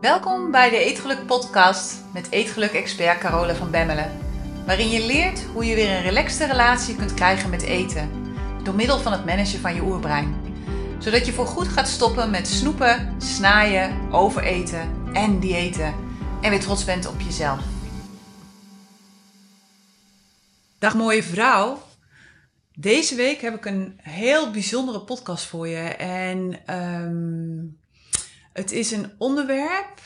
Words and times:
Welkom 0.00 0.50
bij 0.50 0.70
de 0.70 0.76
Eetgeluk 0.76 1.26
podcast 1.26 2.04
met 2.12 2.30
Eetgeluk-expert 2.30 3.18
Carole 3.18 3.54
van 3.54 3.70
Bemmelen. 3.70 4.18
Waarin 4.66 4.88
je 4.88 5.06
leert 5.06 5.42
hoe 5.42 5.64
je 5.64 5.74
weer 5.74 5.90
een 5.90 6.02
relaxte 6.02 6.46
relatie 6.46 6.96
kunt 6.96 7.14
krijgen 7.14 7.50
met 7.50 7.62
eten. 7.62 8.10
Door 8.62 8.74
middel 8.74 8.98
van 8.98 9.12
het 9.12 9.24
managen 9.24 9.60
van 9.60 9.74
je 9.74 9.82
oerbrein. 9.82 10.34
Zodat 10.98 11.26
je 11.26 11.32
voorgoed 11.32 11.68
gaat 11.68 11.88
stoppen 11.88 12.30
met 12.30 12.48
snoepen, 12.48 13.22
snaaien, 13.22 14.12
overeten 14.12 15.12
en 15.12 15.40
diëten. 15.40 15.94
En 16.42 16.50
weer 16.50 16.60
trots 16.60 16.84
bent 16.84 17.06
op 17.06 17.20
jezelf. 17.20 17.60
Dag 20.78 20.94
mooie 20.94 21.22
vrouw. 21.22 21.82
Deze 22.74 23.14
week 23.14 23.40
heb 23.40 23.54
ik 23.54 23.64
een 23.64 23.98
heel 24.02 24.50
bijzondere 24.50 25.00
podcast 25.00 25.44
voor 25.44 25.68
je. 25.68 25.88
En 25.96 26.66
ehm, 26.66 27.79
het 28.52 28.72
is 28.72 28.90
een 28.90 29.12
onderwerp 29.18 30.00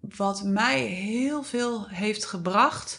wat 0.00 0.42
mij 0.42 0.80
heel 0.80 1.42
veel 1.42 1.88
heeft 1.88 2.24
gebracht 2.24 2.98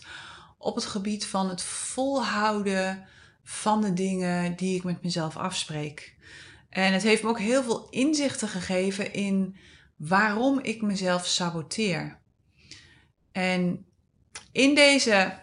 op 0.58 0.76
het 0.76 0.86
gebied 0.86 1.26
van 1.26 1.50
het 1.50 1.62
volhouden 1.62 3.08
van 3.44 3.82
de 3.82 3.94
dingen 3.94 4.56
die 4.56 4.76
ik 4.76 4.84
met 4.84 5.04
mezelf 5.04 5.38
afspreek. 5.38 6.16
En 6.70 6.94
het 6.94 7.04
heeft 7.04 7.24
me 7.24 7.30
ook 7.30 7.40
heel 7.40 7.64
veel 7.64 7.88
inzichten 7.90 8.48
gegeven 8.48 9.14
in 9.14 9.58
waarom 9.96 10.60
ik 10.60 10.82
mezelf 10.82 11.26
saboteer. 11.26 12.20
En 13.32 13.86
in 14.52 14.76
deze 14.76 15.40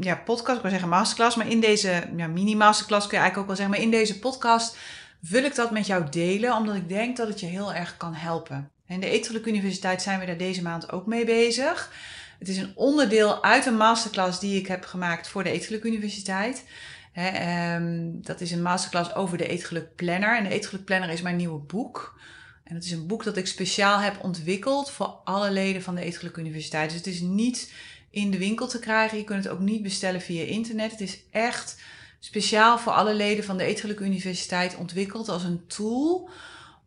ja, 0.00 0.16
podcast, 0.16 0.56
ik 0.56 0.62
wil 0.62 0.70
zeggen 0.70 0.88
masterclass, 0.88 1.36
maar 1.36 1.48
in 1.48 1.60
deze 1.60 2.10
ja, 2.16 2.26
mini-masterclass 2.26 3.06
kun 3.06 3.16
je 3.16 3.22
eigenlijk 3.22 3.38
ook 3.38 3.46
wel 3.46 3.56
zeggen, 3.56 3.74
maar 3.74 3.84
in 3.84 4.04
deze 4.04 4.18
podcast 4.18 4.76
wil 5.20 5.44
ik 5.44 5.54
dat 5.54 5.70
met 5.70 5.86
jou 5.86 6.08
delen, 6.10 6.56
omdat 6.56 6.74
ik 6.74 6.88
denk 6.88 7.16
dat 7.16 7.28
het 7.28 7.40
je 7.40 7.46
heel 7.46 7.74
erg 7.74 7.96
kan 7.96 8.14
helpen. 8.14 8.70
En 8.86 9.00
de 9.00 9.08
Etelijke 9.08 9.48
Universiteit 9.48 10.02
zijn 10.02 10.20
we 10.20 10.26
daar 10.26 10.36
deze 10.36 10.62
maand 10.62 10.92
ook 10.92 11.06
mee 11.06 11.24
bezig. 11.24 11.92
Het 12.38 12.48
is 12.48 12.56
een 12.56 12.72
onderdeel 12.74 13.42
uit 13.44 13.66
een 13.66 13.76
masterclass 13.76 14.40
die 14.40 14.58
ik 14.58 14.66
heb 14.66 14.84
gemaakt 14.84 15.28
voor 15.28 15.44
de 15.44 15.50
Eetgeluk 15.50 15.84
Universiteit. 15.84 16.64
Ehm, 17.12 18.08
dat 18.12 18.40
is 18.40 18.50
een 18.50 18.62
masterclass 18.62 19.14
over 19.14 19.38
de 19.38 19.46
Eetgeluk 19.46 19.94
Planner. 19.94 20.36
En 20.36 20.44
de 20.44 20.50
Eetgeluk 20.50 20.84
Planner 20.84 21.10
is 21.10 21.22
mijn 21.22 21.36
nieuwe 21.36 21.58
boek. 21.58 22.18
En 22.64 22.74
het 22.74 22.84
is 22.84 22.90
een 22.90 23.06
boek 23.06 23.24
dat 23.24 23.36
ik 23.36 23.46
speciaal 23.46 23.98
heb 23.98 24.24
ontwikkeld 24.24 24.90
voor 24.90 25.06
alle 25.24 25.50
leden 25.50 25.82
van 25.82 25.94
de 25.94 26.00
Eetgeluk 26.00 26.36
Universiteit. 26.36 26.88
Dus 26.88 26.98
het 26.98 27.06
is 27.06 27.20
niet 27.20 27.72
in 28.10 28.30
de 28.30 28.38
winkel 28.38 28.68
te 28.68 28.78
krijgen. 28.78 29.18
Je 29.18 29.24
kunt 29.24 29.44
het 29.44 29.52
ook 29.52 29.60
niet 29.60 29.82
bestellen 29.82 30.20
via 30.20 30.44
internet. 30.44 30.90
Het 30.90 31.00
is 31.00 31.20
echt 31.30 31.76
speciaal 32.20 32.78
voor 32.78 32.92
alle 32.92 33.14
leden 33.14 33.44
van 33.44 33.56
de 33.56 33.64
Eetgeluk 33.64 34.00
Universiteit 34.00 34.76
ontwikkeld 34.76 35.28
als 35.28 35.44
een 35.44 35.66
tool 35.66 36.28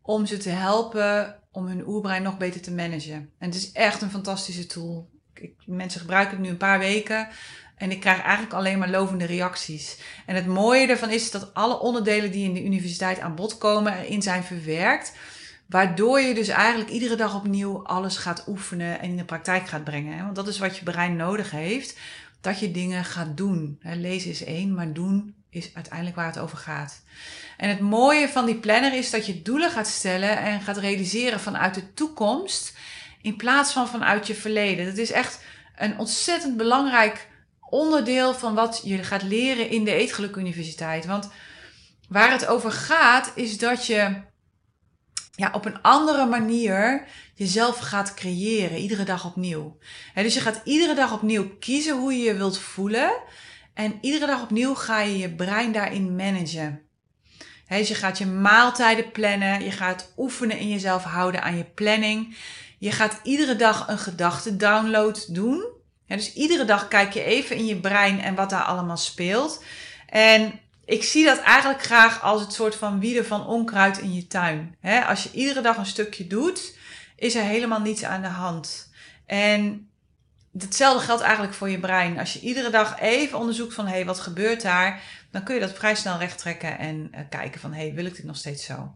om 0.02 0.26
ze 0.26 0.38
te 0.38 0.50
helpen 0.50 1.40
om 1.52 1.66
hun 1.66 1.88
oerbrein 1.88 2.24
nog 2.24 2.38
beter 2.38 2.62
te 2.62 2.72
managen. 2.72 3.30
En 3.38 3.48
het 3.48 3.56
is 3.56 3.72
echt 3.72 4.02
een 4.02 4.10
fantastische 4.10 4.66
tool. 4.66 5.10
Ik, 5.34 5.54
mensen 5.66 6.00
gebruiken 6.00 6.36
het 6.36 6.46
nu 6.46 6.50
een 6.50 6.58
paar 6.58 6.80
weken 6.80 7.28
en 7.76 7.92
ik 7.92 8.00
krijg 8.00 8.22
eigenlijk 8.22 8.54
alleen 8.54 8.80
maar 8.80 8.90
lovende 8.90 9.26
reacties. 9.26 9.98
En 10.26 10.36
het 10.36 10.46
mooie 10.46 10.88
ervan 10.88 11.10
is 11.10 11.32
dat 11.32 11.54
alle 11.54 11.80
onderdelen 11.80 12.32
die 12.32 12.46
in 12.46 12.54
de 12.54 12.64
universiteit 12.64 13.20
aan 13.20 13.36
bod 13.36 13.58
komen 13.58 13.98
erin 13.98 14.22
zijn 14.22 14.44
verwerkt. 14.44 15.14
Waardoor 15.66 16.20
je 16.20 16.34
dus 16.34 16.48
eigenlijk 16.48 16.90
iedere 16.90 17.16
dag 17.16 17.36
opnieuw 17.36 17.86
alles 17.86 18.18
gaat 18.18 18.44
oefenen 18.48 19.00
en 19.00 19.10
in 19.10 19.18
de 19.18 19.26
praktijk 19.26 19.68
gaat 19.68 19.84
brengen. 19.84 20.24
Want 20.24 20.36
dat 20.36 20.48
is 20.48 20.60
wat 20.60 20.78
je 20.78 20.84
brein 20.84 21.16
nodig 21.16 21.52
heeft. 21.52 21.98
Dat 22.44 22.60
je 22.60 22.72
dingen 22.72 23.06
gaat 23.06 23.38
doen. 23.38 23.80
Lezen 23.82 24.30
is 24.30 24.44
één, 24.44 24.74
maar 24.74 24.94
doen 24.94 25.36
is 25.50 25.72
uiteindelijk 25.74 26.16
waar 26.16 26.26
het 26.26 26.40
over 26.40 26.58
gaat. 26.58 27.02
En 27.58 27.70
het 27.70 27.80
mooie 27.80 28.30
van 28.30 28.46
die 28.46 28.56
planner 28.56 28.94
is 28.94 29.10
dat 29.10 29.26
je 29.26 29.42
doelen 29.42 29.72
gaat 29.72 29.88
stellen 29.88 30.38
en 30.38 30.62
gaat 30.62 30.78
realiseren 30.78 31.40
vanuit 31.40 31.74
de 31.74 31.94
toekomst 31.94 32.78
in 33.22 33.36
plaats 33.36 33.72
van 33.72 33.88
vanuit 33.88 34.28
je 34.28 34.36
verleden. 34.36 34.86
Dat 34.86 34.98
is 34.98 35.12
echt 35.12 35.40
een 35.76 36.00
ontzettend 36.00 36.58
belangrijk 36.58 37.28
onderdeel 37.70 38.34
van 38.34 38.54
wat 38.54 38.82
je 38.84 39.04
gaat 39.04 39.24
leren 39.24 39.70
in 39.70 39.84
de 39.84 39.94
Eetgeluk 39.94 40.36
Universiteit. 40.36 41.06
Want 41.06 41.30
waar 42.10 42.32
het 42.32 42.46
over 42.46 42.72
gaat 42.72 43.32
is 43.36 43.58
dat 43.58 43.86
je 43.86 44.16
ja, 45.36 45.50
op 45.54 45.66
een 45.66 45.82
andere 45.82 46.26
manier 46.26 47.08
jezelf 47.34 47.80
gaat 47.80 48.14
creëren, 48.14 48.78
iedere 48.78 49.04
dag 49.04 49.26
opnieuw. 49.26 49.78
dus 50.14 50.34
je 50.34 50.40
gaat 50.40 50.62
iedere 50.64 50.96
dag 50.96 51.14
opnieuw 51.14 51.58
kiezen 51.60 51.98
hoe 51.98 52.18
je 52.18 52.24
je 52.24 52.36
wilt 52.36 52.58
voelen. 52.58 53.12
En 53.74 53.98
iedere 54.02 54.26
dag 54.26 54.42
opnieuw 54.42 54.76
ga 54.76 55.02
je 55.02 55.18
je 55.18 55.36
brein 55.36 55.72
daarin 55.72 56.16
managen. 56.16 56.82
dus 57.68 57.88
je 57.88 57.96
gaat 57.96 58.18
je 58.18 58.26
maaltijden 58.26 59.12
plannen. 59.12 59.64
Je 59.64 59.72
gaat 59.72 60.14
oefenen 60.18 60.58
in 60.58 60.70
jezelf 60.70 61.04
houden 61.04 61.44
aan 61.44 61.58
je 61.58 61.66
planning. 61.66 62.38
Je 62.80 62.92
gaat 62.92 63.20
iedere 63.24 63.56
dag 63.56 63.88
een 63.88 63.98
gedachte 63.98 64.56
download 64.56 65.34
doen. 65.34 65.66
dus 66.08 66.34
iedere 66.34 66.66
dag 66.66 66.88
kijk 66.88 67.14
je 67.14 67.24
even 67.24 67.56
in 67.56 67.66
je 67.66 67.80
brein 67.80 68.22
en 68.22 68.36
wat 68.36 68.50
daar 68.50 68.64
allemaal 68.64 68.98
speelt. 68.98 69.64
En 70.10 70.60
ik 70.86 71.04
zie 71.04 71.26
dat 71.26 71.40
eigenlijk 71.40 71.84
graag 71.84 72.22
als 72.22 72.42
het 72.42 72.54
soort 72.54 72.76
van 72.76 73.00
wieden 73.00 73.26
van 73.26 73.48
onkruid 73.48 73.98
in 73.98 74.14
je 74.14 74.28
tuin. 74.28 74.78
als 75.08 75.24
je 75.24 75.32
iedere 75.32 75.62
dag 75.62 75.78
een 75.78 75.86
stukje 75.86 76.28
doet, 76.28 76.78
is 77.16 77.36
er 77.36 77.44
helemaal 77.44 77.82
niets 77.82 78.04
aan 78.04 78.22
de 78.22 78.28
hand. 78.28 78.92
En 79.26 79.90
hetzelfde 80.58 81.06
geldt 81.06 81.22
eigenlijk 81.22 81.54
voor 81.54 81.70
je 81.70 81.80
brein. 81.80 82.20
Als 82.20 82.34
je 82.34 82.40
iedere 82.40 82.70
dag 82.70 83.00
even 83.00 83.40
onderzoekt 83.40 83.74
van 83.74 83.86
hé, 83.86 83.94
hey, 83.94 84.06
wat 84.06 84.20
gebeurt 84.20 84.62
daar? 84.62 85.02
Dan 85.32 85.44
kun 85.44 85.56
je 85.56 85.62
dat 85.62 85.74
vrij 85.74 85.96
snel 85.96 86.18
recht 86.18 86.38
trekken 86.38 86.78
en 86.78 87.12
uh, 87.12 87.20
kijken 87.30 87.60
van 87.60 87.74
hé, 87.74 87.82
hey, 87.82 87.94
wil 87.94 88.06
ik 88.06 88.16
dit 88.16 88.26
nog 88.26 88.38
steeds 88.38 88.66
zo? 88.66 88.96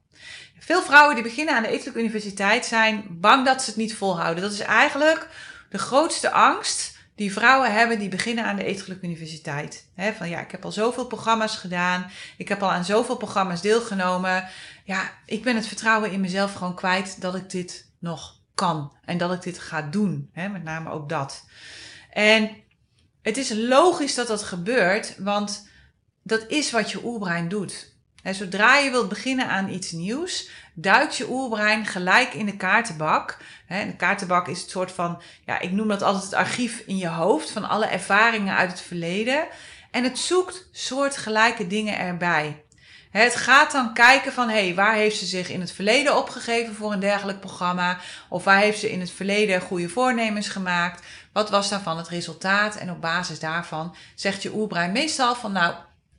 Veel 0.59 0.81
vrouwen 0.81 1.15
die 1.15 1.23
beginnen 1.23 1.55
aan 1.55 1.63
de 1.63 1.69
Etelijke 1.69 1.99
Universiteit 1.99 2.65
zijn 2.65 3.05
bang 3.09 3.45
dat 3.45 3.61
ze 3.61 3.69
het 3.69 3.79
niet 3.79 3.95
volhouden. 3.95 4.43
Dat 4.43 4.51
is 4.51 4.59
eigenlijk 4.59 5.27
de 5.69 5.77
grootste 5.77 6.31
angst 6.31 6.96
die 7.17 7.33
vrouwen 7.33 7.73
hebben 7.73 8.00
die 8.00 8.09
beginnen 8.09 8.45
aan 8.45 8.55
de 8.55 8.63
Eetgeluk 8.63 9.01
Universiteit. 9.01 9.88
van 10.17 10.29
ja, 10.29 10.39
ik 10.39 10.51
heb 10.51 10.66
al 10.66 10.72
zoveel 10.72 11.05
programma's 11.05 11.55
gedaan. 11.55 12.11
Ik 12.38 12.47
heb 12.47 12.63
al 12.63 12.72
aan 12.72 12.85
zoveel 12.85 13.17
programma's 13.17 13.61
deelgenomen. 13.61 14.47
Ja, 14.83 15.11
ik 15.25 15.44
ben 15.44 15.56
het 15.56 15.67
vertrouwen 15.67 16.11
in 16.11 16.22
mezelf 16.22 16.53
gewoon 16.53 16.75
kwijt 16.75 17.22
dat 17.22 17.35
ik 17.35 17.50
dit 17.50 17.91
nog 18.00 18.39
kan. 18.56 18.94
En 19.06 19.17
dat 19.17 19.33
ik 19.33 19.41
dit 19.41 19.59
ga 19.59 19.81
doen. 19.81 20.29
met 20.33 20.63
name 20.63 20.89
ook 20.89 21.09
dat. 21.09 21.45
En 22.09 22.50
het 23.22 23.38
is 23.38 23.53
logisch 23.53 24.16
dat 24.16 24.27
dat 24.27 24.44
gebeurt, 24.44 25.17
want 25.17 25.69
dat 26.23 26.45
is 26.47 26.72
wat 26.72 26.91
je 26.91 27.03
oerbrein 27.03 27.50
doet. 27.50 27.95
Zodra 28.33 28.77
je 28.77 28.91
wilt 28.91 29.09
beginnen 29.09 29.47
aan 29.47 29.69
iets 29.69 29.91
nieuws, 29.91 30.49
duikt 30.73 31.15
je 31.15 31.29
oerbrein 31.29 31.85
gelijk 31.85 32.33
in 32.33 32.45
de 32.45 32.57
kaartenbak. 32.57 33.38
de 33.67 33.95
kaartenbak 33.97 34.47
is 34.47 34.61
het 34.61 34.69
soort 34.69 34.91
van, 34.91 35.21
ja, 35.45 35.59
ik 35.59 35.71
noem 35.71 35.88
dat 35.88 36.01
altijd 36.01 36.23
het 36.23 36.33
archief 36.33 36.83
in 36.85 36.97
je 36.97 37.07
hoofd 37.07 37.51
van 37.51 37.69
alle 37.69 37.85
ervaringen 37.85 38.55
uit 38.55 38.71
het 38.71 38.81
verleden. 38.81 39.47
En 39.91 40.03
het 40.03 40.17
zoekt 40.19 40.67
soortgelijke 40.71 41.67
dingen 41.67 41.97
erbij. 41.97 42.61
Het 43.11 43.35
gaat 43.35 43.71
dan 43.71 43.93
kijken 43.93 44.33
van, 44.33 44.49
hé, 44.49 44.65
hey, 44.65 44.75
waar 44.75 44.95
heeft 44.95 45.17
ze 45.17 45.25
zich 45.25 45.49
in 45.49 45.59
het 45.59 45.71
verleden 45.71 46.17
opgegeven 46.17 46.75
voor 46.75 46.94
een 46.94 46.99
dergelijk 46.99 47.39
programma? 47.39 47.99
Of 48.29 48.44
waar 48.44 48.59
heeft 48.59 48.79
ze 48.79 48.91
in 48.91 48.99
het 48.99 49.11
verleden 49.11 49.61
goede 49.61 49.89
voornemens 49.89 50.47
gemaakt? 50.47 51.05
Wat 51.33 51.49
was 51.49 51.69
daarvan 51.69 51.97
het 51.97 52.07
resultaat? 52.07 52.75
En 52.75 52.91
op 52.91 53.01
basis 53.01 53.39
daarvan 53.39 53.95
zegt 54.15 54.44
je 54.44 54.53
oerbrein 54.53 54.91
meestal 54.91 55.35
van, 55.35 55.51
nou, 55.51 55.73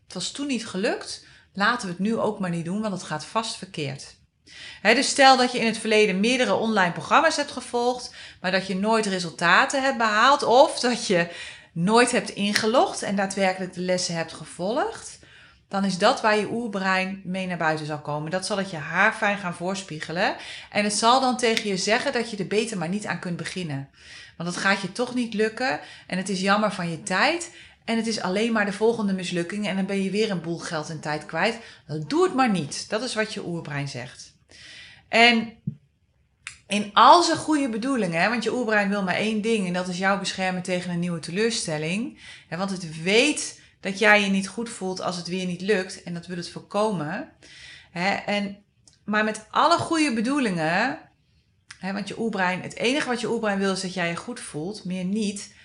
het 0.05 0.15
was 0.15 0.31
toen 0.31 0.47
niet 0.47 0.67
gelukt. 0.67 1.27
Laten 1.59 1.87
we 1.87 1.93
het 1.93 2.03
nu 2.03 2.17
ook 2.17 2.39
maar 2.39 2.51
niet 2.51 2.65
doen, 2.65 2.81
want 2.81 2.93
het 2.93 3.03
gaat 3.03 3.25
vast 3.25 3.57
verkeerd. 3.57 4.17
dus 4.83 5.09
stel 5.09 5.37
dat 5.37 5.53
je 5.53 5.59
in 5.59 5.67
het 5.67 5.79
verleden 5.79 6.21
meerdere 6.21 6.55
online 6.55 6.93
programma's 6.93 7.37
hebt 7.37 7.51
gevolgd, 7.51 8.15
maar 8.41 8.51
dat 8.51 8.67
je 8.67 8.77
nooit 8.77 9.07
resultaten 9.07 9.83
hebt 9.83 9.99
behaald, 9.99 10.43
of 10.43 10.81
dat 10.81 11.07
je 11.07 11.29
nooit 11.73 12.11
hebt 12.11 12.31
ingelogd 12.31 13.03
en 13.03 13.17
daadwerkelijk 13.17 13.75
de 13.75 13.81
lessen 13.81 14.15
hebt 14.15 14.33
gevolgd 14.33 15.19
dan 15.69 15.85
is 15.85 15.99
dat 15.99 16.21
waar 16.21 16.37
je 16.37 16.51
oerbrein 16.51 17.21
mee 17.25 17.47
naar 17.47 17.57
buiten 17.57 17.87
zal 17.87 17.99
komen. 17.99 18.31
Dat 18.31 18.47
zal 18.47 18.57
het 18.59 18.71
je 18.71 18.77
haar 18.77 19.13
fijn 19.13 19.39
gaan 19.39 19.55
voorspiegelen. 19.55 20.37
En 20.71 20.85
het 20.85 20.93
zal 20.93 21.21
dan 21.21 21.37
tegen 21.37 21.69
je 21.69 21.77
zeggen 21.77 22.13
dat 22.13 22.31
je 22.31 22.37
er 22.37 22.47
beter 22.47 22.79
maar 22.79 22.89
niet 22.89 23.07
aan 23.07 23.19
kunt 23.19 23.37
beginnen. 23.37 23.89
Want 24.37 24.55
dat 24.55 24.63
gaat 24.63 24.81
je 24.81 24.93
toch 24.93 25.15
niet 25.15 25.35
lukken. 25.35 25.81
En 26.07 26.17
het 26.17 26.29
is 26.29 26.41
jammer 26.41 26.73
van 26.73 26.91
je 26.91 27.03
tijd. 27.03 27.51
En 27.89 27.97
het 27.97 28.07
is 28.07 28.21
alleen 28.21 28.53
maar 28.53 28.65
de 28.65 28.73
volgende 28.73 29.13
mislukking. 29.13 29.67
En 29.67 29.77
dan 29.77 29.87
ben 29.87 30.03
je 30.03 30.11
weer 30.11 30.31
een 30.31 30.41
boel 30.41 30.59
geld 30.59 30.91
en 30.91 31.01
tijd 31.01 31.27
kwijt. 31.27 31.59
Doe 32.07 32.23
het 32.23 32.35
maar 32.35 32.51
niet. 32.51 32.89
Dat 32.89 33.03
is 33.03 33.15
wat 33.15 33.35
je 33.35 33.47
oerbrein 33.47 33.89
zegt. 33.89 34.35
En 35.09 35.53
in 36.67 36.91
al 36.93 37.23
zijn 37.23 37.39
goede 37.39 37.69
bedoelingen, 37.69 38.31
want 38.31 38.43
je 38.45 38.53
oerbrein 38.53 38.89
wil 38.89 39.03
maar 39.03 39.15
één 39.15 39.41
ding. 39.41 39.67
En 39.67 39.73
dat 39.73 39.89
is 39.89 39.99
jou 39.99 40.19
beschermen 40.19 40.63
tegen 40.63 40.91
een 40.91 40.99
nieuwe 40.99 41.19
teleurstelling. 41.19 42.21
Want 42.49 42.71
het 42.71 43.03
weet 43.03 43.61
dat 43.81 43.99
jij 43.99 44.23
je 44.23 44.31
niet 44.31 44.49
goed 44.49 44.69
voelt 44.69 45.01
als 45.01 45.17
het 45.17 45.27
weer 45.27 45.47
niet 45.47 45.61
lukt. 45.61 46.03
En 46.03 46.15
dat 46.15 46.27
wil 46.27 46.37
het 46.37 46.51
voorkomen. 46.51 47.33
En, 48.27 48.57
maar 49.05 49.25
met 49.25 49.47
alle 49.51 49.79
goede 49.79 50.15
bedoelingen, 50.15 50.99
want 51.81 52.09
je 52.09 52.21
oerbrein, 52.21 52.63
het 52.63 52.77
enige 52.77 53.09
wat 53.09 53.21
je 53.21 53.31
oerbrein 53.31 53.59
wil 53.59 53.73
is 53.73 53.81
dat 53.81 53.95
jij 53.95 54.09
je 54.09 54.17
goed 54.17 54.41
voelt, 54.41 54.85
meer 54.85 55.05
niet. 55.05 55.57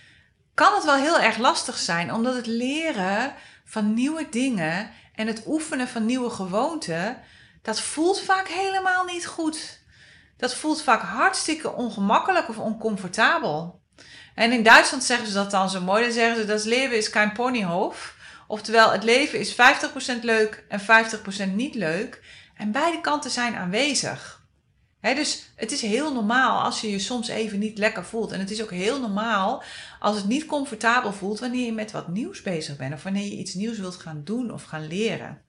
Kan 0.54 0.74
het 0.74 0.84
wel 0.84 0.96
heel 0.96 1.20
erg 1.20 1.38
lastig 1.38 1.78
zijn, 1.78 2.14
omdat 2.14 2.36
het 2.36 2.46
leren 2.46 3.34
van 3.66 3.94
nieuwe 3.94 4.30
dingen 4.30 4.92
en 5.16 5.28
het 5.28 5.44
oefenen 5.46 5.88
van 5.88 6.06
nieuwe 6.06 6.30
gewoonten, 6.30 7.18
dat 7.62 7.82
voelt 7.82 8.22
vaak 8.22 8.48
helemaal 8.48 9.04
niet 9.04 9.26
goed. 9.28 9.82
dat 10.38 10.56
voelt 10.56 10.82
vaak 10.82 11.02
hartstikke 11.02 11.74
ongemakkelijk 11.74 12.50
of 12.50 12.58
oncomfortabel. 12.58 13.82
En 14.36 14.52
in 14.52 14.64
Duitsland 14.64 15.04
zeggen 15.04 15.28
ze 15.28 15.34
dat 15.34 15.52
dan 15.52 15.70
zo 15.70 15.82
mooi. 15.82 16.04
Dan 16.04 16.12
zeggen 16.12 16.36
ze 16.36 16.46
dat 16.46 16.66
leven 16.66 16.98
is 16.98 17.08
geen 17.08 17.32
ponyhoofd. 17.32 18.14
Oftewel, 18.48 18.92
het 18.92 19.04
leven 19.04 19.40
is 19.40 19.54
50% 19.54 19.56
leuk 20.22 20.64
en 20.70 20.80
50% 21.50 21.54
niet 21.54 21.76
leuk. 21.76 22.22
En 22.58 22.72
beide 22.72 23.02
kanten 23.02 23.32
zijn 23.32 23.56
aanwezig. 23.56 24.43
Dus 25.12 25.52
het 25.56 25.72
is 25.72 25.82
heel 25.82 26.14
normaal 26.14 26.64
als 26.64 26.82
je 26.82 26.92
je 26.92 27.00
soms 27.00 27.28
even 27.28 27.60
niet 27.60 27.78
lekker 27.78 28.06
voelt. 28.06 28.32
En 28.32 28.40
het 28.40 28.52
is 28.52 28.62
ook 28.62 28.72
heel 28.72 29.00
normaal 29.00 29.64
als 30.00 30.16
het 30.16 30.28
niet 30.28 30.46
comfortabel 30.46 31.14
voelt 31.14 31.40
wanneer 31.40 31.66
je 31.66 31.74
met 31.74 31.92
wat 31.92 32.08
nieuws 32.08 32.42
bezig 32.42 32.78
bent. 32.78 32.94
Of 32.94 33.04
wanneer 33.04 33.24
je 33.24 33.38
iets 33.38 33.54
nieuws 33.54 33.78
wilt 33.78 33.96
gaan 33.96 34.22
doen 34.24 34.52
of 34.52 34.64
gaan 34.64 34.88
leren. 34.88 35.42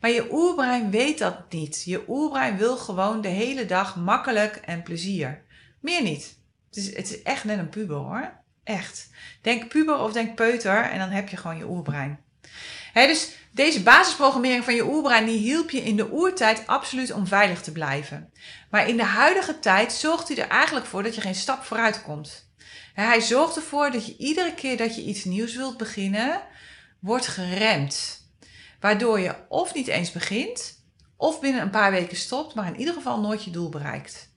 Maar 0.00 0.10
je 0.10 0.32
oerbrein 0.32 0.90
weet 0.90 1.18
dat 1.18 1.52
niet. 1.52 1.82
Je 1.84 2.04
oerbrein 2.08 2.56
wil 2.56 2.76
gewoon 2.76 3.20
de 3.20 3.28
hele 3.28 3.66
dag 3.66 3.96
makkelijk 3.96 4.56
en 4.56 4.82
plezier. 4.82 5.42
Meer 5.80 6.02
niet. 6.02 6.38
Het 6.68 6.76
is, 6.76 6.96
het 6.96 7.10
is 7.10 7.22
echt 7.22 7.44
net 7.44 7.58
een 7.58 7.68
puber 7.68 7.96
hoor. 7.96 8.32
Echt. 8.64 9.10
Denk 9.40 9.68
puber 9.68 9.98
of 9.98 10.12
denk 10.12 10.34
peuter 10.34 10.82
en 10.82 10.98
dan 10.98 11.08
heb 11.08 11.28
je 11.28 11.36
gewoon 11.36 11.56
je 11.56 11.68
oerbrein. 11.68 12.20
dus 12.94 13.36
deze 13.56 13.82
basisprogrammering 13.82 14.64
van 14.64 14.74
je 14.74 14.86
oerbrein 14.86 15.26
die 15.26 15.38
hielp 15.38 15.70
je 15.70 15.82
in 15.82 15.96
de 15.96 16.10
oertijd 16.10 16.66
absoluut 16.66 17.12
om 17.12 17.26
veilig 17.26 17.62
te 17.62 17.72
blijven. 17.72 18.32
Maar 18.70 18.88
in 18.88 18.96
de 18.96 19.04
huidige 19.04 19.58
tijd 19.58 19.92
zorgt 19.92 20.28
hij 20.28 20.36
er 20.36 20.48
eigenlijk 20.48 20.86
voor 20.86 21.02
dat 21.02 21.14
je 21.14 21.20
geen 21.20 21.34
stap 21.34 21.64
vooruit 21.64 22.02
komt. 22.02 22.50
Hij 22.94 23.20
zorgt 23.20 23.56
ervoor 23.56 23.90
dat 23.90 24.06
je 24.06 24.16
iedere 24.16 24.54
keer 24.54 24.76
dat 24.76 24.96
je 24.96 25.02
iets 25.02 25.24
nieuws 25.24 25.56
wilt 25.56 25.76
beginnen, 25.76 26.42
wordt 27.00 27.26
geremd. 27.26 28.24
Waardoor 28.80 29.20
je 29.20 29.34
of 29.48 29.74
niet 29.74 29.86
eens 29.86 30.12
begint, 30.12 30.84
of 31.16 31.40
binnen 31.40 31.62
een 31.62 31.70
paar 31.70 31.90
weken 31.90 32.16
stopt, 32.16 32.54
maar 32.54 32.66
in 32.66 32.78
ieder 32.78 32.94
geval 32.94 33.20
nooit 33.20 33.44
je 33.44 33.50
doel 33.50 33.68
bereikt. 33.68 34.34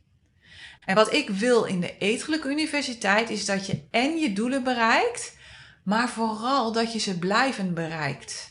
En 0.85 0.95
wat 0.95 1.13
ik 1.13 1.29
wil 1.29 1.63
in 1.63 1.79
de 1.79 1.97
Eetgelijke 1.97 2.49
Universiteit 2.49 3.29
is 3.29 3.45
dat 3.45 3.65
je 3.65 3.87
en 3.91 4.17
je 4.17 4.33
doelen 4.33 4.63
bereikt, 4.63 5.37
maar 5.83 6.09
vooral 6.09 6.71
dat 6.71 6.93
je 6.93 6.99
ze 6.99 7.19
blijvend 7.19 7.73
bereikt. 7.73 8.48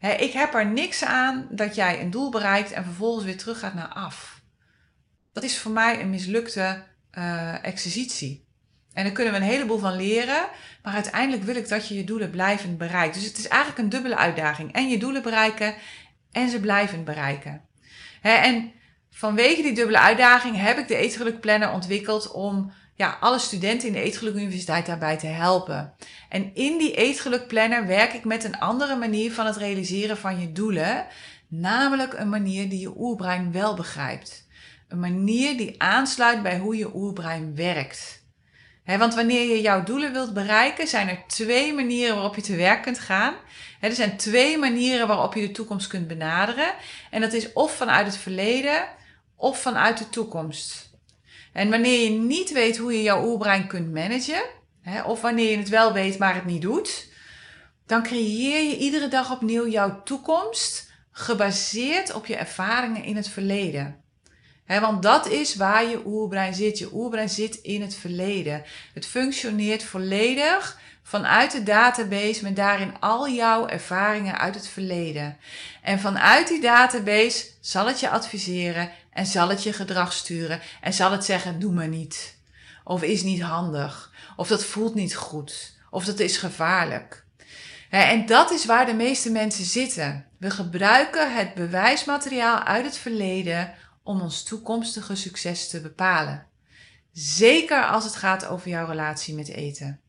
Ik 0.00 0.32
heb 0.32 0.54
er 0.54 0.66
niks 0.66 1.04
aan 1.04 1.46
dat 1.50 1.74
jij 1.74 2.00
een 2.00 2.10
doel 2.10 2.30
bereikt 2.30 2.72
en 2.72 2.84
vervolgens 2.84 3.24
weer 3.24 3.38
terug 3.38 3.58
gaat 3.58 3.74
naar 3.74 3.88
af. 3.88 4.40
Dat 5.32 5.42
is 5.42 5.58
voor 5.58 5.72
mij 5.72 6.00
een 6.00 6.10
mislukte 6.10 6.82
uh, 7.18 7.64
exercitie. 7.64 8.48
En 8.92 9.04
daar 9.04 9.12
kunnen 9.12 9.32
we 9.32 9.38
een 9.38 9.44
heleboel 9.44 9.78
van 9.78 9.96
leren. 9.96 10.48
Maar 10.82 10.94
uiteindelijk 10.94 11.42
wil 11.42 11.56
ik 11.56 11.68
dat 11.68 11.88
je 11.88 11.94
je 11.94 12.04
doelen 12.04 12.30
blijvend 12.30 12.78
bereikt. 12.78 13.14
Dus 13.14 13.24
het 13.24 13.38
is 13.38 13.48
eigenlijk 13.48 13.82
een 13.82 13.88
dubbele 13.88 14.16
uitdaging. 14.16 14.72
En 14.72 14.88
je 14.88 14.98
doelen 14.98 15.22
bereiken 15.22 15.74
en 16.32 16.48
ze 16.48 16.60
blijvend 16.60 17.04
bereiken. 17.04 17.68
en 18.22 18.72
vanwege 19.10 19.62
die 19.62 19.72
dubbele 19.72 19.98
uitdaging 19.98 20.56
heb 20.56 20.78
ik 20.78 20.88
de 20.88 20.96
Eetgeluk 20.96 21.40
Planner 21.40 21.70
ontwikkeld 21.70 22.30
om 22.30 22.72
ja, 23.00 23.16
alle 23.20 23.38
studenten 23.38 23.88
in 23.88 23.94
de 23.94 24.00
Eetgeluk 24.00 24.34
Universiteit 24.34 24.86
daarbij 24.86 25.16
te 25.16 25.26
helpen. 25.26 25.94
En 26.28 26.54
in 26.54 26.78
die 26.78 26.94
Eetgeluk 26.94 27.46
Planner 27.46 27.86
werk 27.86 28.12
ik 28.12 28.24
met 28.24 28.44
een 28.44 28.58
andere 28.58 28.96
manier 28.96 29.32
van 29.32 29.46
het 29.46 29.56
realiseren 29.56 30.16
van 30.16 30.40
je 30.40 30.52
doelen. 30.52 31.06
Namelijk 31.48 32.12
een 32.12 32.28
manier 32.28 32.68
die 32.68 32.80
je 32.80 32.92
oerbrein 32.96 33.52
wel 33.52 33.74
begrijpt. 33.74 34.46
Een 34.88 35.00
manier 35.00 35.56
die 35.56 35.82
aansluit 35.82 36.42
bij 36.42 36.58
hoe 36.58 36.76
je 36.76 36.94
oerbrein 36.94 37.54
werkt 37.54 38.20
want 38.98 39.14
wanneer 39.14 39.48
je 39.48 39.60
jouw 39.60 39.82
doelen 39.82 40.12
wilt 40.12 40.34
bereiken, 40.34 40.86
zijn 40.86 41.08
er 41.08 41.22
twee 41.26 41.72
manieren 41.74 42.14
waarop 42.14 42.34
je 42.34 42.42
te 42.42 42.56
werk 42.56 42.82
kunt 42.82 42.98
gaan. 42.98 43.34
er 43.80 43.92
zijn 43.92 44.16
twee 44.16 44.58
manieren 44.58 45.06
waarop 45.06 45.34
je 45.34 45.46
de 45.46 45.52
toekomst 45.52 45.86
kunt 45.86 46.08
benaderen. 46.08 46.74
En 47.10 47.20
dat 47.20 47.32
is 47.32 47.52
of 47.52 47.76
vanuit 47.76 48.06
het 48.06 48.16
verleden 48.16 48.88
of 49.36 49.60
vanuit 49.60 49.98
de 49.98 50.08
toekomst. 50.08 50.89
En 51.52 51.70
wanneer 51.70 51.98
je 52.04 52.10
niet 52.10 52.52
weet 52.52 52.76
hoe 52.76 52.92
je 52.92 53.02
jouw 53.02 53.24
oerbrein 53.24 53.66
kunt 53.66 53.92
managen, 53.92 54.42
of 55.06 55.20
wanneer 55.20 55.50
je 55.50 55.56
het 55.56 55.68
wel 55.68 55.92
weet 55.92 56.18
maar 56.18 56.34
het 56.34 56.44
niet 56.44 56.62
doet, 56.62 57.08
dan 57.86 58.02
creëer 58.02 58.70
je 58.70 58.76
iedere 58.76 59.08
dag 59.08 59.32
opnieuw 59.32 59.68
jouw 59.68 60.02
toekomst 60.02 60.92
gebaseerd 61.10 62.14
op 62.14 62.26
je 62.26 62.36
ervaringen 62.36 63.04
in 63.04 63.16
het 63.16 63.28
verleden 63.28 64.00
want 64.78 65.02
dat 65.02 65.28
is 65.28 65.54
waar 65.54 65.84
je 65.84 66.02
oerbrein 66.06 66.54
zit. 66.54 66.78
Je 66.78 66.88
oerbrein 66.92 67.28
zit 67.28 67.54
in 67.54 67.80
het 67.80 67.94
verleden. 67.94 68.62
Het 68.94 69.06
functioneert 69.06 69.82
volledig 69.82 70.80
vanuit 71.02 71.52
de 71.52 71.62
database 71.62 72.42
met 72.42 72.56
daarin 72.56 73.00
al 73.00 73.28
jouw 73.28 73.66
ervaringen 73.66 74.38
uit 74.38 74.54
het 74.54 74.68
verleden. 74.68 75.36
En 75.82 76.00
vanuit 76.00 76.48
die 76.48 76.60
database 76.60 77.46
zal 77.60 77.86
het 77.86 78.00
je 78.00 78.10
adviseren 78.10 78.90
en 79.12 79.26
zal 79.26 79.48
het 79.48 79.62
je 79.62 79.72
gedrag 79.72 80.12
sturen 80.12 80.60
en 80.80 80.92
zal 80.92 81.12
het 81.12 81.24
zeggen: 81.24 81.58
doe 81.58 81.72
maar 81.72 81.88
niet. 81.88 82.38
Of 82.84 83.02
is 83.02 83.22
niet 83.22 83.42
handig. 83.42 84.12
Of 84.36 84.48
dat 84.48 84.64
voelt 84.64 84.94
niet 84.94 85.16
goed. 85.16 85.74
Of 85.90 86.04
dat 86.04 86.18
is 86.18 86.36
gevaarlijk. 86.36 87.24
En 87.90 88.26
dat 88.26 88.50
is 88.50 88.64
waar 88.64 88.86
de 88.86 88.94
meeste 88.94 89.30
mensen 89.30 89.64
zitten. 89.64 90.26
We 90.38 90.50
gebruiken 90.50 91.34
het 91.34 91.54
bewijsmateriaal 91.54 92.62
uit 92.62 92.84
het 92.84 92.96
verleden 92.96 93.74
om 94.02 94.20
ons 94.20 94.42
toekomstige 94.42 95.14
succes 95.14 95.68
te 95.68 95.80
bepalen. 95.80 96.46
Zeker 97.12 97.86
als 97.86 98.04
het 98.04 98.16
gaat 98.16 98.46
over 98.46 98.68
jouw 98.68 98.86
relatie 98.86 99.34
met 99.34 99.48
eten. 99.48 100.00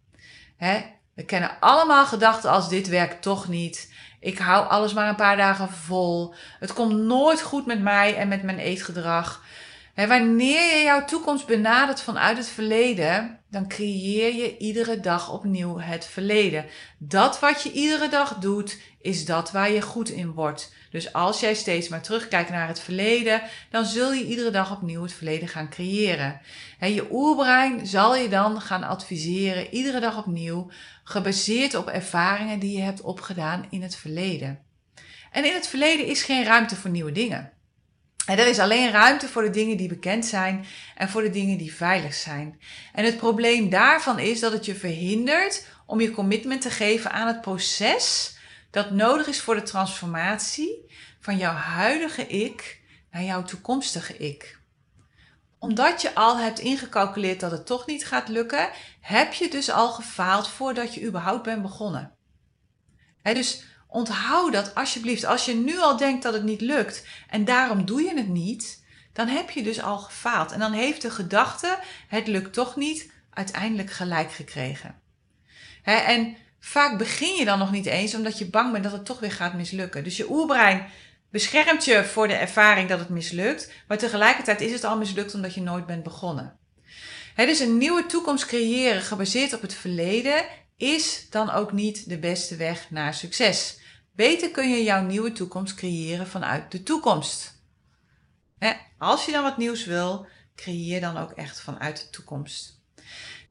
We 1.14 1.24
kennen 1.26 1.58
allemaal 1.60 2.06
gedachten 2.06 2.50
als 2.50 2.70
dit 2.70 2.88
werkt 2.88 3.22
toch 3.22 3.48
niet. 3.48 3.94
Ik 4.20 4.38
hou 4.38 4.68
alles 4.68 4.94
maar 4.94 5.10
een 5.10 5.16
paar 5.16 5.38
dagen 5.38 5.70
vol. 5.70 6.34
Het 6.60 6.74
komt 6.74 6.94
nooit 6.94 7.42
goed 7.42 7.66
met 7.66 7.82
mij 7.82 8.16
en 8.16 8.28
met 8.28 8.44
mijn 8.44 8.60
eetgedrag. 8.60 9.44
Wanneer 9.96 10.78
je 10.78 10.84
jouw 10.84 11.06
toekomst 11.06 11.48
benadert 11.48 12.02
vanuit 12.02 12.38
het 12.38 12.48
verleden, 12.48 13.40
dan 13.50 13.68
creëer 13.68 14.36
je 14.36 14.58
iedere 14.58 15.00
dag 15.00 15.32
opnieuw 15.32 15.80
het 15.80 16.06
verleden. 16.06 16.66
Dat 16.98 17.40
wat 17.40 17.64
je 17.64 17.72
iedere 17.72 18.10
dag 18.10 18.38
doet, 18.38 18.78
is 19.02 19.26
dat 19.26 19.52
waar 19.52 19.72
je 19.72 19.82
goed 19.82 20.10
in 20.10 20.32
wordt. 20.32 20.74
Dus 20.92 21.14
als 21.14 21.40
jij 21.40 21.54
steeds 21.54 21.88
maar 21.88 22.02
terugkijkt 22.02 22.50
naar 22.50 22.68
het 22.68 22.80
verleden, 22.80 23.42
dan 23.70 23.86
zul 23.86 24.14
je 24.14 24.26
iedere 24.26 24.52
dag 24.52 24.72
opnieuw 24.72 25.02
het 25.02 25.14
verleden 25.14 25.48
gaan 25.48 25.70
creëren. 25.70 26.42
En 26.80 26.94
je 26.94 27.08
oerbrein 27.12 27.88
zal 27.88 28.16
je 28.16 28.30
dan 28.30 28.62
gaan 28.62 28.84
adviseren, 28.84 29.74
iedere 29.74 30.00
dag 30.00 30.18
opnieuw, 30.18 30.70
gebaseerd 31.04 31.76
op 31.76 31.88
ervaringen 31.88 32.60
die 32.60 32.78
je 32.78 32.84
hebt 32.84 33.02
opgedaan 33.02 33.66
in 33.70 33.82
het 33.82 33.96
verleden. 33.96 34.60
En 35.32 35.46
in 35.46 35.54
het 35.54 35.68
verleden 35.68 36.06
is 36.06 36.24
geen 36.24 36.44
ruimte 36.44 36.76
voor 36.76 36.90
nieuwe 36.90 37.12
dingen. 37.12 37.52
En 38.26 38.38
er 38.38 38.48
is 38.48 38.60
alleen 38.60 38.92
ruimte 38.92 39.28
voor 39.28 39.42
de 39.42 39.50
dingen 39.50 39.78
die 39.78 39.88
bekend 39.88 40.26
zijn 40.26 40.66
en 40.96 41.10
voor 41.10 41.22
de 41.22 41.30
dingen 41.30 41.58
die 41.58 41.74
veilig 41.74 42.14
zijn. 42.14 42.62
En 42.94 43.06
het 43.06 43.18
probleem 43.18 43.70
daarvan 43.70 44.20
is 44.20 44.40
dat 44.40 44.52
het 44.52 44.66
je 44.66 44.76
verhindert 44.76 45.66
om 45.86 46.02
je 46.02 46.12
commitment 46.12 46.62
te 46.62 46.70
geven 46.70 47.12
aan 47.12 47.28
het 47.28 47.42
proces 47.42 48.36
dat 48.72 48.92
nodig 48.92 49.28
is 49.28 49.42
voor 49.42 49.56
de 49.56 49.64
transformatie 49.64 50.86
van 51.20 51.38
jouw 51.38 51.54
huidige 51.54 52.28
ik 52.28 52.82
naar 53.12 53.24
jouw 53.24 53.44
toekomstige 53.44 54.18
ik. 54.18 54.60
Omdat 55.60 56.02
je 56.02 56.16
al 56.16 56.38
hebt 56.38 56.60
ingecalculeerd 56.60 57.40
dat 57.40 57.52
het 57.52 57.66
toch 57.66 57.86
niet 57.86 58.06
gaat 58.06 58.28
lukken, 58.28 58.70
heb 59.02 59.34
je 59.34 59.50
dus 59.50 59.70
al 59.70 59.92
gefaald 59.92 60.48
voordat 60.48 60.94
je 60.94 61.06
überhaupt 61.06 61.44
bent 61.44 61.62
begonnen. 61.62 62.16
dus 63.24 63.64
onthoud 63.92 64.54
dat 64.54 64.76
alsjeblieft. 64.76 65.26
Als 65.26 65.46
je 65.46 65.56
nu 65.56 65.80
al 65.80 65.98
denkt 65.98 66.24
dat 66.24 66.34
het 66.34 66.44
niet 66.44 66.62
lukt 66.62 67.06
en 67.30 67.46
daarom 67.46 67.86
doe 67.86 68.02
je 68.02 68.16
het 68.16 68.28
niet, 68.28 68.84
dan 69.14 69.28
heb 69.28 69.50
je 69.50 69.64
dus 69.64 69.82
al 69.82 69.98
gefaald. 69.98 70.52
En 70.52 70.60
dan 70.60 70.72
heeft 70.72 71.02
de 71.02 71.12
gedachte, 71.12 71.80
het 72.08 72.28
lukt 72.28 72.54
toch 72.54 72.76
niet, 72.76 73.12
uiteindelijk 73.34 73.92
gelijk 73.92 74.32
gekregen. 74.32 74.96
en 75.84 76.36
vaak 76.60 76.98
begin 76.98 77.36
je 77.36 77.46
dan 77.46 77.60
nog 77.60 77.72
niet 77.72 77.86
eens 77.86 78.16
omdat 78.16 78.38
je 78.38 78.46
bang 78.46 78.72
bent 78.72 78.84
dat 78.84 78.94
het 78.94 79.06
toch 79.06 79.20
weer 79.20 79.32
gaat 79.32 79.54
mislukken. 79.54 80.04
Dus 80.04 80.18
je 80.18 80.32
oerbrein 80.32 80.86
beschermt 81.30 81.86
je 81.86 82.06
voor 82.06 82.28
de 82.28 82.34
ervaring 82.34 82.90
dat 82.90 83.00
het 83.00 83.10
mislukt, 83.10 83.72
maar 83.88 83.98
tegelijkertijd 83.98 84.62
is 84.62 84.72
het 84.72 84.84
al 84.84 84.98
mislukt 84.98 85.34
omdat 85.34 85.54
je 85.54 85.62
nooit 85.62 85.86
bent 85.86 86.04
begonnen. 86.04 86.60
Dus 87.36 87.60
een 87.60 87.78
nieuwe 87.78 88.06
toekomst 88.06 88.46
creëren 88.46 89.02
gebaseerd 89.02 89.54
op 89.54 89.62
het 89.62 89.74
verleden 89.74 90.46
is 90.78 91.28
dan 91.30 91.52
ook 91.52 91.72
niet 91.72 92.10
de 92.10 92.18
beste 92.18 92.56
weg 92.56 92.90
naar 92.90 93.14
succes. 93.14 93.80
Beter 94.12 94.52
kun 94.52 94.70
je 94.70 94.84
jouw 94.84 95.04
nieuwe 95.04 95.32
toekomst 95.32 95.76
creëren 95.76 96.28
vanuit 96.28 96.72
de 96.72 96.84
toekomst. 96.84 97.60
als 98.98 99.26
je 99.26 99.32
dan 99.32 99.44
wat 99.44 99.58
nieuws 99.58 99.86
wil, 99.86 100.28
creëer 100.56 101.02
dan 101.02 101.18
ook 101.18 101.32
echt 101.32 101.62
vanuit 101.62 101.98
de 101.98 102.10
toekomst. 102.10 102.80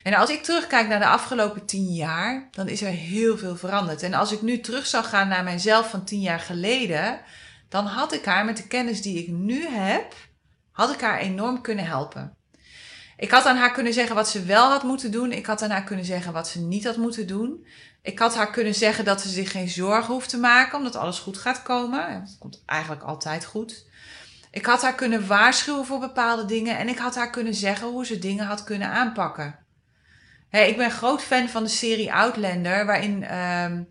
En 0.02 0.14
als 0.14 0.30
ik 0.30 0.42
terugkijk 0.42 0.88
naar 0.88 0.98
de 0.98 1.06
afgelopen 1.06 1.66
tien 1.66 1.94
jaar, 1.94 2.48
dan 2.50 2.68
is 2.68 2.82
er 2.82 2.90
heel 2.90 3.38
veel 3.38 3.56
veranderd. 3.56 4.02
En 4.02 4.14
als 4.14 4.32
ik 4.32 4.42
nu 4.42 4.60
terug 4.60 4.86
zou 4.86 5.04
gaan 5.04 5.28
naar 5.28 5.44
mijzelf 5.44 5.90
van 5.90 6.04
tien 6.04 6.20
jaar 6.20 6.40
geleden, 6.40 7.20
dan 7.68 7.86
had 7.86 8.12
ik 8.12 8.24
haar 8.24 8.44
met 8.44 8.56
de 8.56 8.66
kennis 8.66 9.02
die 9.02 9.18
ik 9.18 9.28
nu 9.28 9.66
heb, 9.66 10.14
had 10.72 10.94
ik 10.94 11.00
haar 11.00 11.18
enorm 11.18 11.60
kunnen 11.60 11.84
helpen. 11.86 12.34
Ik 13.16 13.30
had 13.30 13.44
aan 13.44 13.56
haar 13.56 13.72
kunnen 13.72 13.92
zeggen 13.92 14.14
wat 14.14 14.28
ze 14.28 14.44
wel 14.44 14.68
had 14.68 14.82
moeten 14.82 15.10
doen. 15.10 15.32
Ik 15.32 15.46
had 15.46 15.62
aan 15.62 15.70
haar 15.70 15.84
kunnen 15.84 16.04
zeggen 16.04 16.32
wat 16.32 16.48
ze 16.48 16.60
niet 16.60 16.84
had 16.84 16.96
moeten 16.96 17.26
doen. 17.26 17.66
Ik 18.02 18.18
had 18.18 18.34
haar 18.34 18.50
kunnen 18.50 18.74
zeggen 18.74 19.04
dat 19.04 19.20
ze 19.20 19.28
zich 19.28 19.50
geen 19.50 19.68
zorgen 19.68 20.14
hoeft 20.14 20.28
te 20.28 20.38
maken, 20.38 20.78
omdat 20.78 20.96
alles 20.96 21.18
goed 21.18 21.38
gaat 21.38 21.62
komen. 21.62 22.20
Het 22.20 22.36
komt 22.38 22.62
eigenlijk 22.66 23.02
altijd 23.02 23.44
goed. 23.44 23.84
Ik 24.50 24.66
had 24.66 24.82
haar 24.82 24.94
kunnen 24.94 25.26
waarschuwen 25.26 25.86
voor 25.86 25.98
bepaalde 25.98 26.44
dingen 26.44 26.78
en 26.78 26.88
ik 26.88 26.98
had 26.98 27.14
haar 27.14 27.30
kunnen 27.30 27.54
zeggen 27.54 27.88
hoe 27.88 28.06
ze 28.06 28.18
dingen 28.18 28.46
had 28.46 28.64
kunnen 28.64 28.88
aanpakken. 28.88 29.58
ik 30.50 30.76
ben 30.76 30.90
groot 30.90 31.22
fan 31.22 31.48
van 31.48 31.62
de 31.62 31.68
serie 31.68 32.12
Outlander, 32.12 32.86
waarin 32.86 33.24
ehm, 33.24 33.82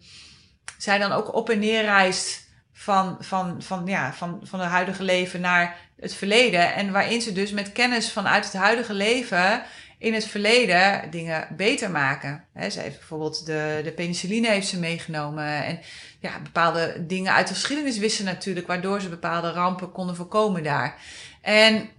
zij 0.77 0.97
dan 0.97 1.11
ook 1.11 1.33
op 1.33 1.49
en 1.49 1.59
neer 1.59 1.81
reist 1.81 2.47
van, 2.73 3.17
van, 3.19 3.61
van, 3.61 3.85
ja, 3.85 4.13
van, 4.13 4.39
van 4.43 4.59
het 4.59 4.69
huidige 4.69 5.03
leven 5.03 5.41
naar 5.41 5.77
het 5.99 6.13
verleden. 6.13 6.73
En 6.73 6.91
waarin 6.91 7.21
ze 7.21 7.31
dus 7.31 7.51
met 7.51 7.71
kennis 7.71 8.11
vanuit 8.11 8.43
het 8.43 8.53
huidige 8.53 8.93
leven 8.93 9.63
in 9.99 10.13
het 10.13 10.25
verleden 10.25 11.11
dingen 11.11 11.47
beter 11.57 11.91
maken. 11.91 12.45
ze 12.53 12.79
heeft 12.79 12.97
bijvoorbeeld 12.97 13.45
de, 13.45 13.81
de 13.83 13.91
penicilline 13.91 14.47
heeft 14.47 14.67
ze 14.67 14.79
meegenomen. 14.79 15.63
En 15.63 15.79
ja, 16.19 16.39
bepaalde 16.39 17.05
dingen 17.05 17.33
uit 17.33 17.47
de 17.47 17.53
geschiedenis 17.53 17.97
wisten 17.97 18.25
natuurlijk, 18.25 18.67
waardoor 18.67 19.01
ze 19.01 19.09
bepaalde 19.09 19.51
rampen 19.51 19.91
konden 19.91 20.15
voorkomen 20.15 20.63
daar. 20.63 21.01
En 21.41 21.89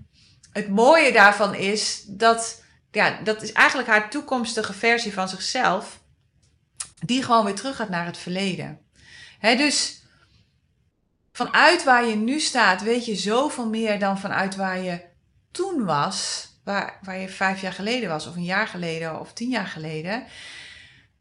het 0.53 0.69
mooie 0.69 1.13
daarvan 1.13 1.55
is 1.55 2.05
dat, 2.07 2.63
ja, 2.91 3.21
dat 3.25 3.43
is 3.43 3.53
eigenlijk 3.53 3.89
haar 3.89 4.11
toekomstige 4.11 4.73
versie 4.73 5.13
van 5.13 5.29
zichzelf, 5.29 6.01
die 7.05 7.23
gewoon 7.23 7.45
weer 7.45 7.55
terug 7.55 7.77
gaat 7.77 7.89
naar 7.89 8.07
het 8.07 8.19
verleden. 8.19 8.81
dus 9.41 10.03
vanuit 11.33 11.85
waar 11.85 12.05
je 12.05 12.17
nu 12.17 12.41
staat, 12.41 12.83
weet 12.83 13.05
je 13.05 13.15
zoveel 13.15 13.69
meer 13.69 13.99
dan 13.99 14.19
vanuit 14.19 14.57
waar 14.57 14.79
je 14.79 15.01
toen 15.51 15.85
was 15.85 16.50
waar, 16.71 16.99
waar 17.03 17.19
je 17.19 17.29
vijf 17.29 17.61
jaar 17.61 17.73
geleden 17.73 18.09
was, 18.09 18.27
of 18.27 18.37
een 18.37 18.45
jaar 18.45 18.67
geleden, 18.67 19.21
of 19.21 19.33
tien 19.33 19.49
jaar 19.49 19.67
geleden. 19.67 20.25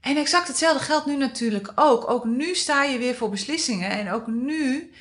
En 0.02 0.18
exact 0.18 0.48
hetzelfde 0.48 0.84
geldt 0.84 1.06
nu 1.06 1.18
natuurlijk 1.18 1.72
ook. 1.76 2.10
Ook 2.10 2.26
nu 2.26 2.56
sta 2.56 2.84
je 2.84 2.98
weer 2.98 3.16
voor 3.16 3.30
beslissingen. 3.30 3.90
En 3.90 4.12
ook 4.12 4.28
nu 4.28 4.92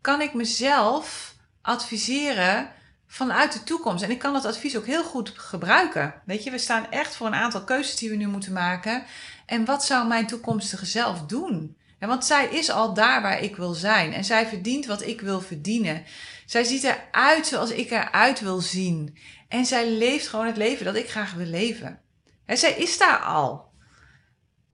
kan 0.00 0.20
ik 0.20 0.34
mezelf 0.34 1.34
adviseren 1.62 2.70
vanuit 3.06 3.52
de 3.52 3.64
toekomst. 3.64 4.04
En 4.04 4.10
ik 4.10 4.18
kan 4.18 4.32
dat 4.32 4.44
advies 4.44 4.76
ook 4.76 4.86
heel 4.86 5.04
goed 5.04 5.32
gebruiken. 5.36 6.14
Weet 6.24 6.44
je, 6.44 6.50
we 6.50 6.58
staan 6.58 6.90
echt 6.90 7.16
voor 7.16 7.26
een 7.26 7.34
aantal 7.34 7.64
keuzes 7.64 7.96
die 7.96 8.10
we 8.10 8.16
nu 8.16 8.26
moeten 8.26 8.52
maken. 8.52 9.04
En 9.46 9.64
wat 9.64 9.84
zou 9.84 10.06
mijn 10.06 10.26
toekomstige 10.26 10.86
zelf 10.86 11.22
doen? 11.22 11.76
want 12.06 12.24
zij 12.24 12.46
is 12.46 12.70
al 12.70 12.94
daar 12.94 13.22
waar 13.22 13.42
ik 13.42 13.56
wil 13.56 13.72
zijn. 13.72 14.12
En 14.12 14.24
zij 14.24 14.46
verdient 14.46 14.86
wat 14.86 15.02
ik 15.02 15.20
wil 15.20 15.40
verdienen. 15.40 16.04
Zij 16.46 16.64
ziet 16.64 16.84
eruit 16.84 17.46
zoals 17.46 17.70
ik 17.70 17.90
eruit 17.90 18.40
wil 18.40 18.60
zien. 18.60 19.16
En 19.48 19.64
zij 19.66 19.90
leeft 19.90 20.28
gewoon 20.28 20.46
het 20.46 20.56
leven 20.56 20.84
dat 20.84 20.94
ik 20.94 21.10
graag 21.10 21.32
wil 21.32 21.46
leven. 21.46 22.00
En 22.46 22.56
zij 22.56 22.72
is 22.72 22.98
daar 22.98 23.18
al. 23.18 23.68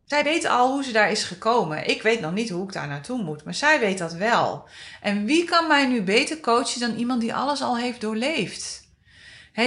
Zij 0.04 0.24
weet 0.24 0.44
al 0.44 0.72
hoe 0.72 0.84
ze 0.84 0.92
daar 0.92 1.10
is 1.10 1.24
gekomen. 1.24 1.88
Ik 1.88 2.02
weet 2.02 2.20
nog 2.20 2.32
niet 2.32 2.50
hoe 2.50 2.64
ik 2.64 2.72
daar 2.72 2.88
naartoe 2.88 3.22
moet, 3.22 3.44
maar 3.44 3.54
zij 3.54 3.80
weet 3.80 3.98
dat 3.98 4.12
wel. 4.12 4.68
En 5.00 5.24
wie 5.24 5.44
kan 5.44 5.66
mij 5.66 5.86
nu 5.86 6.02
beter 6.02 6.40
coachen 6.40 6.80
dan 6.80 6.96
iemand 6.96 7.20
die 7.20 7.34
alles 7.34 7.62
al 7.62 7.78
heeft 7.78 8.00
doorleefd? 8.00 8.82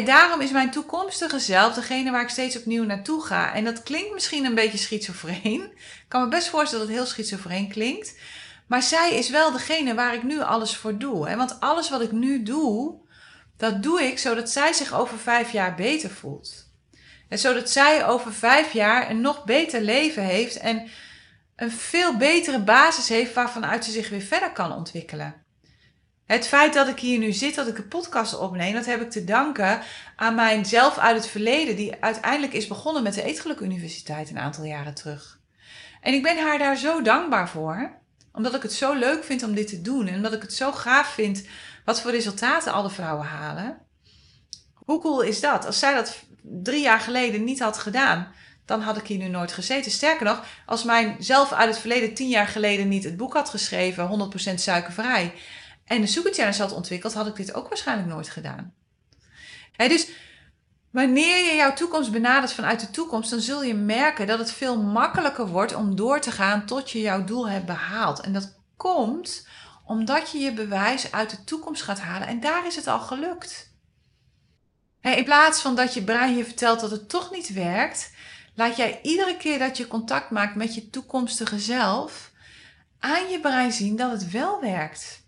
daarom 0.06 0.42
is 0.42 0.52
mijn 0.52 0.72
toekomstige 0.72 1.40
zelf 1.40 1.74
degene 1.74 2.12
waar 2.12 2.22
ik 2.22 2.30
steeds 2.30 2.58
opnieuw 2.58 2.84
naartoe 2.84 3.24
ga. 3.24 3.54
En 3.54 3.64
dat 3.64 3.84
klinkt 3.84 4.14
misschien 4.14 4.46
een 4.46 4.56
beetje 4.56 4.78
schizofreen. 4.78 5.62
Ik 5.72 6.06
kan 6.08 6.22
me 6.22 6.28
best 6.28 6.48
voorstellen 6.48 6.86
dat 6.86 6.96
het 6.96 7.04
heel 7.04 7.14
schizofreen 7.14 7.70
klinkt. 7.70 8.16
Maar 8.68 8.84
zij 8.84 9.14
is 9.14 9.30
wel 9.30 9.52
degene 9.52 9.94
waar 9.94 10.14
ik 10.14 10.24
nu 10.24 10.42
alles 10.42 10.76
voor 10.76 10.98
doe. 10.98 11.36
Want 11.36 11.60
alles 11.60 11.90
wat 11.90 12.02
ik 12.02 12.12
nu 12.12 12.44
doe, 12.44 12.96
dat 13.58 13.84
doe 13.84 14.04
ik 14.04 14.20
zodat 14.20 14.50
zij 14.50 14.74
zich 14.74 14.94
over 14.94 15.18
vijf 15.18 15.52
jaar 15.52 15.76
beter 15.76 16.10
voelt. 16.10 16.66
En 17.30 17.40
zodat 17.40 17.70
zij 17.70 18.06
over 18.06 18.34
vijf 18.34 18.74
jaar 18.74 19.10
een 19.10 19.22
nog 19.22 19.44
beter 19.44 19.82
leven 19.82 20.24
heeft 20.24 20.58
en 20.58 20.88
een 21.56 21.72
veel 21.72 22.18
betere 22.18 22.64
basis 22.64 23.10
heeft 23.10 23.34
waarvanuit 23.34 23.86
ze 23.86 23.92
zich 23.92 24.10
weer 24.10 24.22
verder 24.22 24.52
kan 24.52 24.72
ontwikkelen. 24.72 25.46
Het 26.26 26.48
feit 26.48 26.74
dat 26.74 26.88
ik 26.88 27.00
hier 27.00 27.20
nu 27.20 27.32
zit, 27.32 27.56
dat 27.56 27.68
ik 27.68 27.78
een 27.78 27.88
podcast 27.88 28.38
opneem, 28.38 28.74
dat 28.74 28.86
heb 28.86 29.02
ik 29.02 29.12
te 29.12 29.24
danken 29.24 29.82
aan 30.16 30.36
mijzelf 30.36 30.98
uit 30.98 31.16
het 31.16 31.28
verleden, 31.28 31.76
die 31.76 31.96
uiteindelijk 32.00 32.54
is 32.54 32.68
begonnen 32.68 33.04
met 33.04 33.14
de 33.14 33.24
Eetgeluk 33.24 33.60
Universiteit 33.60 34.30
een 34.30 34.40
aantal 34.40 34.64
jaren 34.64 34.94
terug. 34.94 35.40
En 36.02 36.14
ik 36.14 36.24
ben 36.24 36.38
haar 36.38 36.58
daar 36.58 36.78
zo 36.78 37.02
dankbaar 37.02 37.50
voor, 37.50 37.92
omdat 38.34 38.56
ik 38.56 38.62
het 38.62 38.74
zo 38.74 38.94
leuk 38.94 39.24
vind 39.24 39.44
om 39.44 39.54
dit 39.54 39.68
te 39.68 39.82
doen 39.82 40.08
en 40.08 40.16
omdat 40.16 40.34
ik 40.34 40.42
het 40.42 40.54
zo 40.54 40.72
gaaf 40.72 41.08
vind 41.08 41.44
wat 41.88 42.02
voor 42.02 42.12
resultaten 42.12 42.74
alle 42.74 42.90
vrouwen 42.90 43.28
halen. 43.28 43.78
Hoe 44.74 45.02
cool 45.02 45.22
is 45.22 45.40
dat? 45.40 45.66
Als 45.66 45.80
zij 45.80 45.94
dat 45.94 46.24
drie 46.42 46.82
jaar 46.82 47.00
geleden 47.00 47.44
niet 47.44 47.60
had 47.60 47.78
gedaan, 47.78 48.34
dan 48.66 48.82
had 48.82 48.98
ik 48.98 49.08
hier 49.08 49.18
nu 49.18 49.28
nooit 49.28 49.52
gezeten. 49.52 49.92
Sterker 49.92 50.26
nog, 50.26 50.44
als 50.66 50.84
mijn 50.84 51.16
zelf 51.20 51.52
uit 51.52 51.70
het 51.70 51.80
verleden 51.80 52.14
tien 52.14 52.30
jaar 52.30 52.48
geleden 52.48 52.88
niet 52.88 53.04
het 53.04 53.18
boek 53.18 53.34
had 53.34 53.50
geschreven, 53.50 54.32
100% 54.52 54.54
suikervrij, 54.54 55.34
en 55.86 56.02
de 56.02 56.08
Challenge 56.08 56.62
had 56.62 56.72
ontwikkeld, 56.74 57.14
had 57.14 57.28
ik 57.28 57.36
dit 57.36 57.54
ook 57.54 57.68
waarschijnlijk 57.68 58.08
nooit 58.08 58.30
gedaan. 58.30 58.74
dus 59.78 60.10
wanneer 60.92 61.46
je 61.46 61.56
jouw 61.56 61.74
toekomst 61.74 62.12
benadert 62.12 62.54
vanuit 62.54 62.80
de 62.80 62.90
toekomst, 62.90 63.30
dan 63.30 63.40
zul 63.40 63.64
je 63.64 63.76
merken 63.76 64.28
dat 64.28 64.40
het 64.40 64.52
veel 64.52 64.82
makkelijker 64.82 65.48
wordt 65.48 65.76
om 65.76 65.96
door 65.96 66.20
te 66.20 66.32
gaan 66.32 66.66
tot 66.66 66.92
je 66.92 67.02
jouw 67.02 67.24
doel 67.24 67.50
hebt 67.50 67.66
behaald. 67.66 68.20
En 68.20 68.34
dat 68.34 68.56
komt 68.78 69.48
omdat 69.88 70.32
je 70.32 70.38
je 70.38 70.54
bewijs 70.54 71.12
uit 71.12 71.30
de 71.30 71.44
toekomst 71.44 71.82
gaat 71.82 72.00
halen. 72.00 72.28
En 72.28 72.40
daar 72.40 72.68
is 72.68 72.76
het 72.76 72.88
al 72.88 73.00
gelukt. 73.00 73.76
In 75.02 75.24
plaats 75.24 75.62
van 75.62 75.76
dat 75.76 75.94
je 75.94 76.04
brein 76.04 76.38
je 76.38 76.44
vertelt 76.44 76.80
dat 76.80 76.92
het 76.92 77.10
toch 77.10 77.32
niet 77.32 77.54
werkt, 77.54 78.12
laat 78.56 78.78
jij 78.78 79.00
iedere 79.02 79.38
keer 79.38 79.60
dat 79.60 79.78
je 79.78 79.88
contact 79.88 80.30
maakt 80.30 80.56
met 80.56 80.76
je 80.76 80.90
toekomstige 80.90 81.60
zelf 81.60 82.32
aan 83.00 83.30
je 83.30 83.40
brein 83.40 83.72
zien 83.72 83.96
dat 83.96 84.12
het 84.12 84.32
wel 84.32 84.62
werkt. 84.62 85.26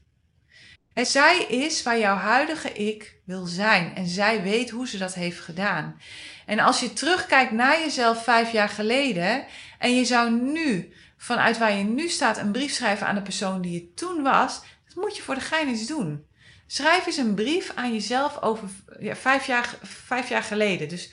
En 0.94 1.06
zij 1.06 1.44
is 1.44 1.84
waar 1.84 2.00
jouw 2.00 2.16
huidige 2.16 2.72
ik 2.74 3.16
wil 3.25 3.46
zijn. 3.46 3.96
En 3.96 4.08
zij 4.08 4.44
weet 4.44 4.70
hoe 4.70 4.88
ze 4.88 4.98
dat 4.98 5.13
heeft 5.13 5.39
gedaan. 5.39 6.01
En 6.46 6.60
als 6.60 6.80
je 6.80 6.94
terugkijkt 6.94 7.51
naar 7.51 7.80
jezelf 7.80 8.24
vijf 8.24 8.51
jaar 8.51 8.70
geleden. 8.70 9.46
En 9.78 9.96
je 9.96 10.06
zou 10.06 10.32
nu 10.32 10.94
vanuit 11.21 11.57
waar 11.57 11.73
je 11.73 11.83
nu 11.83 12.09
staat 12.09 12.38
een 12.38 12.51
brief 12.51 12.71
schrijven 12.71 13.07
aan 13.07 13.15
de 13.15 13.21
persoon 13.21 13.61
die 13.61 13.71
je 13.71 13.93
toen 13.93 14.23
was, 14.23 14.61
dat 14.88 14.95
moet 14.95 15.15
je 15.15 15.21
voor 15.21 15.35
de 15.35 15.41
gein 15.41 15.67
eens 15.67 15.88
doen. 15.88 16.25
Schrijf 16.67 17.05
eens 17.05 17.17
een 17.17 17.35
brief 17.35 17.71
aan 17.75 17.93
jezelf 17.93 18.41
over 18.41 18.69
ja, 18.99 19.15
vijf, 19.15 19.45
jaar, 19.45 19.75
vijf 19.81 20.29
jaar 20.29 20.43
geleden. 20.43 20.89
Dus 20.89 21.11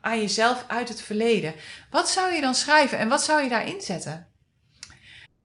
aan 0.00 0.20
jezelf 0.20 0.64
uit 0.66 0.88
het 0.88 1.02
verleden. 1.02 1.54
Wat 1.90 2.08
zou 2.08 2.34
je 2.34 2.40
dan 2.40 2.54
schrijven 2.54 2.98
en 2.98 3.08
wat 3.08 3.22
zou 3.22 3.42
je 3.42 3.48
daarin 3.48 3.80
zetten? 3.80 4.28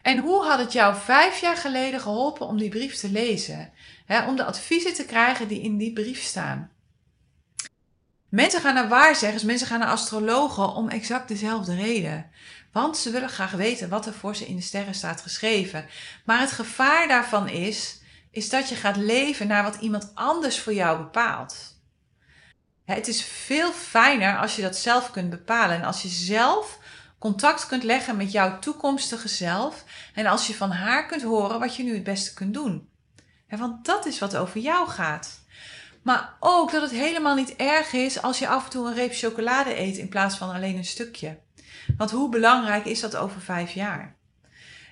En 0.01 0.17
hoe 0.17 0.43
had 0.43 0.59
het 0.59 0.71
jou 0.71 0.95
vijf 0.95 1.41
jaar 1.41 1.57
geleden 1.57 1.99
geholpen 1.99 2.47
om 2.47 2.57
die 2.57 2.69
brief 2.69 2.95
te 2.95 3.09
lezen? 3.09 3.73
om 4.27 4.35
de 4.35 4.43
adviezen 4.43 4.93
te 4.93 5.05
krijgen 5.05 5.47
die 5.47 5.61
in 5.61 5.77
die 5.77 5.93
brief 5.93 6.21
staan. 6.21 6.71
Mensen 8.31 8.61
gaan 8.61 8.73
naar 8.73 8.87
waarzeggers, 8.87 9.43
mensen 9.43 9.67
gaan 9.67 9.79
naar 9.79 9.87
astrologen 9.87 10.73
om 10.73 10.89
exact 10.89 11.27
dezelfde 11.27 11.75
reden. 11.75 12.31
Want 12.71 12.97
ze 12.97 13.09
willen 13.09 13.29
graag 13.29 13.51
weten 13.51 13.89
wat 13.89 14.05
er 14.05 14.13
voor 14.13 14.35
ze 14.35 14.47
in 14.47 14.55
de 14.55 14.61
sterren 14.61 14.93
staat 14.93 15.21
geschreven. 15.21 15.85
Maar 16.25 16.39
het 16.39 16.51
gevaar 16.51 17.07
daarvan 17.07 17.49
is, 17.49 18.01
is 18.29 18.49
dat 18.49 18.69
je 18.69 18.75
gaat 18.75 18.95
leven 18.95 19.47
naar 19.47 19.63
wat 19.63 19.75
iemand 19.75 20.11
anders 20.13 20.59
voor 20.59 20.73
jou 20.73 20.97
bepaalt. 20.97 21.79
Het 22.85 23.07
is 23.07 23.23
veel 23.23 23.71
fijner 23.71 24.37
als 24.37 24.55
je 24.55 24.61
dat 24.61 24.77
zelf 24.77 25.11
kunt 25.11 25.29
bepalen. 25.29 25.75
En 25.75 25.83
als 25.83 26.01
je 26.01 26.07
zelf 26.07 26.79
contact 27.19 27.67
kunt 27.67 27.83
leggen 27.83 28.17
met 28.17 28.31
jouw 28.31 28.59
toekomstige 28.59 29.27
zelf. 29.27 29.83
En 30.13 30.25
als 30.25 30.47
je 30.47 30.55
van 30.55 30.71
haar 30.71 31.05
kunt 31.05 31.21
horen 31.21 31.59
wat 31.59 31.75
je 31.75 31.83
nu 31.83 31.93
het 31.93 32.03
beste 32.03 32.33
kunt 32.33 32.53
doen. 32.53 32.89
Want 33.49 33.85
dat 33.85 34.05
is 34.05 34.19
wat 34.19 34.35
over 34.35 34.59
jou 34.59 34.89
gaat. 34.89 35.40
Maar 36.01 36.35
ook 36.39 36.71
dat 36.71 36.81
het 36.81 36.91
helemaal 36.91 37.35
niet 37.35 37.55
erg 37.55 37.93
is 37.93 38.21
als 38.21 38.39
je 38.39 38.47
af 38.47 38.63
en 38.63 38.69
toe 38.69 38.87
een 38.87 38.93
reep 38.93 39.13
chocolade 39.13 39.79
eet 39.79 39.97
in 39.97 40.09
plaats 40.09 40.37
van 40.37 40.53
alleen 40.53 40.77
een 40.77 40.85
stukje. 40.85 41.39
Want 41.97 42.11
hoe 42.11 42.29
belangrijk 42.29 42.85
is 42.85 42.99
dat 42.99 43.15
over 43.15 43.41
vijf 43.41 43.71
jaar? 43.71 44.19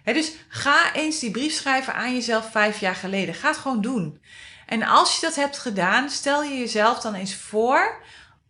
dus 0.04 0.36
ga 0.48 0.94
eens 0.94 1.20
die 1.20 1.32
brief 1.32 1.54
schrijven 1.54 1.94
aan 1.94 2.14
jezelf 2.14 2.52
vijf 2.52 2.80
jaar 2.80 2.96
geleden. 2.96 3.36
Ga 3.36 3.48
het 3.48 3.58
gewoon 3.58 3.82
doen. 3.82 4.22
En 4.66 4.84
als 4.84 5.16
je 5.16 5.22
dat 5.22 5.36
hebt 5.36 5.58
gedaan, 5.58 6.10
stel 6.10 6.44
je 6.44 6.58
jezelf 6.58 7.00
dan 7.00 7.14
eens 7.14 7.36
voor 7.36 8.04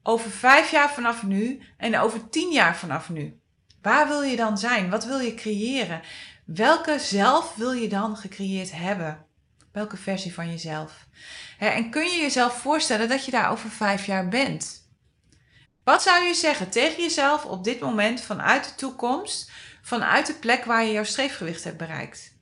over 0.04 0.32
vijf 0.32 0.72
jaar 0.72 0.94
vanaf 0.94 1.24
nu 1.24 1.62
en 1.78 2.00
over 2.00 2.30
tien 2.30 2.51
jaar 2.51 2.75
vanaf 2.75 3.10
nu. 3.10 3.39
Waar 3.82 4.08
wil 4.08 4.22
je 4.22 4.36
dan 4.36 4.58
zijn? 4.58 4.89
Wat 4.89 5.06
wil 5.06 5.20
je 5.20 5.34
creëren? 5.34 6.01
Welke 6.46 7.00
zelf 7.00 7.56
wil 7.56 7.72
je 7.72 7.89
dan 7.89 8.18
gecreëerd 8.18 8.72
hebben? 8.72 9.25
Welke 9.79 9.98
versie 9.98 10.33
van 10.33 10.50
jezelf? 10.50 10.91
En 11.59 11.89
kun 11.89 12.03
je 12.03 12.21
jezelf 12.21 12.53
voorstellen 12.53 13.09
dat 13.09 13.25
je 13.25 13.31
daar 13.31 13.51
over 13.51 13.69
vijf 13.69 14.05
jaar 14.05 14.27
bent? 14.27 14.89
Wat 15.83 16.01
zou 16.01 16.24
je 16.24 16.33
zeggen 16.33 16.69
tegen 16.69 17.03
jezelf 17.03 17.45
op 17.45 17.63
dit 17.63 17.79
moment 17.79 18.21
vanuit 18.21 18.63
de 18.63 18.75
toekomst, 18.75 19.51
vanuit 19.81 20.25
de 20.25 20.33
plek 20.33 20.65
waar 20.65 20.83
je 20.83 20.91
jouw 20.91 21.03
streefgewicht 21.03 21.63
hebt 21.63 21.77
bereikt? 21.77 22.33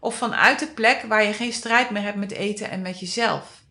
Of 0.00 0.16
vanuit 0.16 0.58
de 0.58 0.66
plek 0.66 1.02
waar 1.02 1.24
je 1.24 1.32
geen 1.32 1.52
strijd 1.52 1.90
meer 1.90 2.02
hebt 2.02 2.16
met 2.16 2.32
eten 2.32 2.70
en 2.70 2.82
met 2.82 3.00
jezelf? 3.00 3.62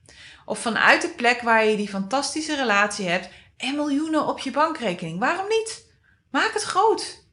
Of 0.45 0.59
vanuit 0.59 1.01
de 1.01 1.09
plek 1.09 1.41
waar 1.41 1.65
je 1.65 1.77
die 1.77 1.89
fantastische 1.89 2.55
relatie 2.55 3.07
hebt 3.07 3.29
en 3.57 3.75
miljoenen 3.75 4.27
op 4.27 4.39
je 4.39 4.51
bankrekening? 4.51 5.19
Waarom 5.19 5.47
niet? 5.47 5.85
Maak 6.29 6.53
het 6.53 6.63
groot. 6.63 7.23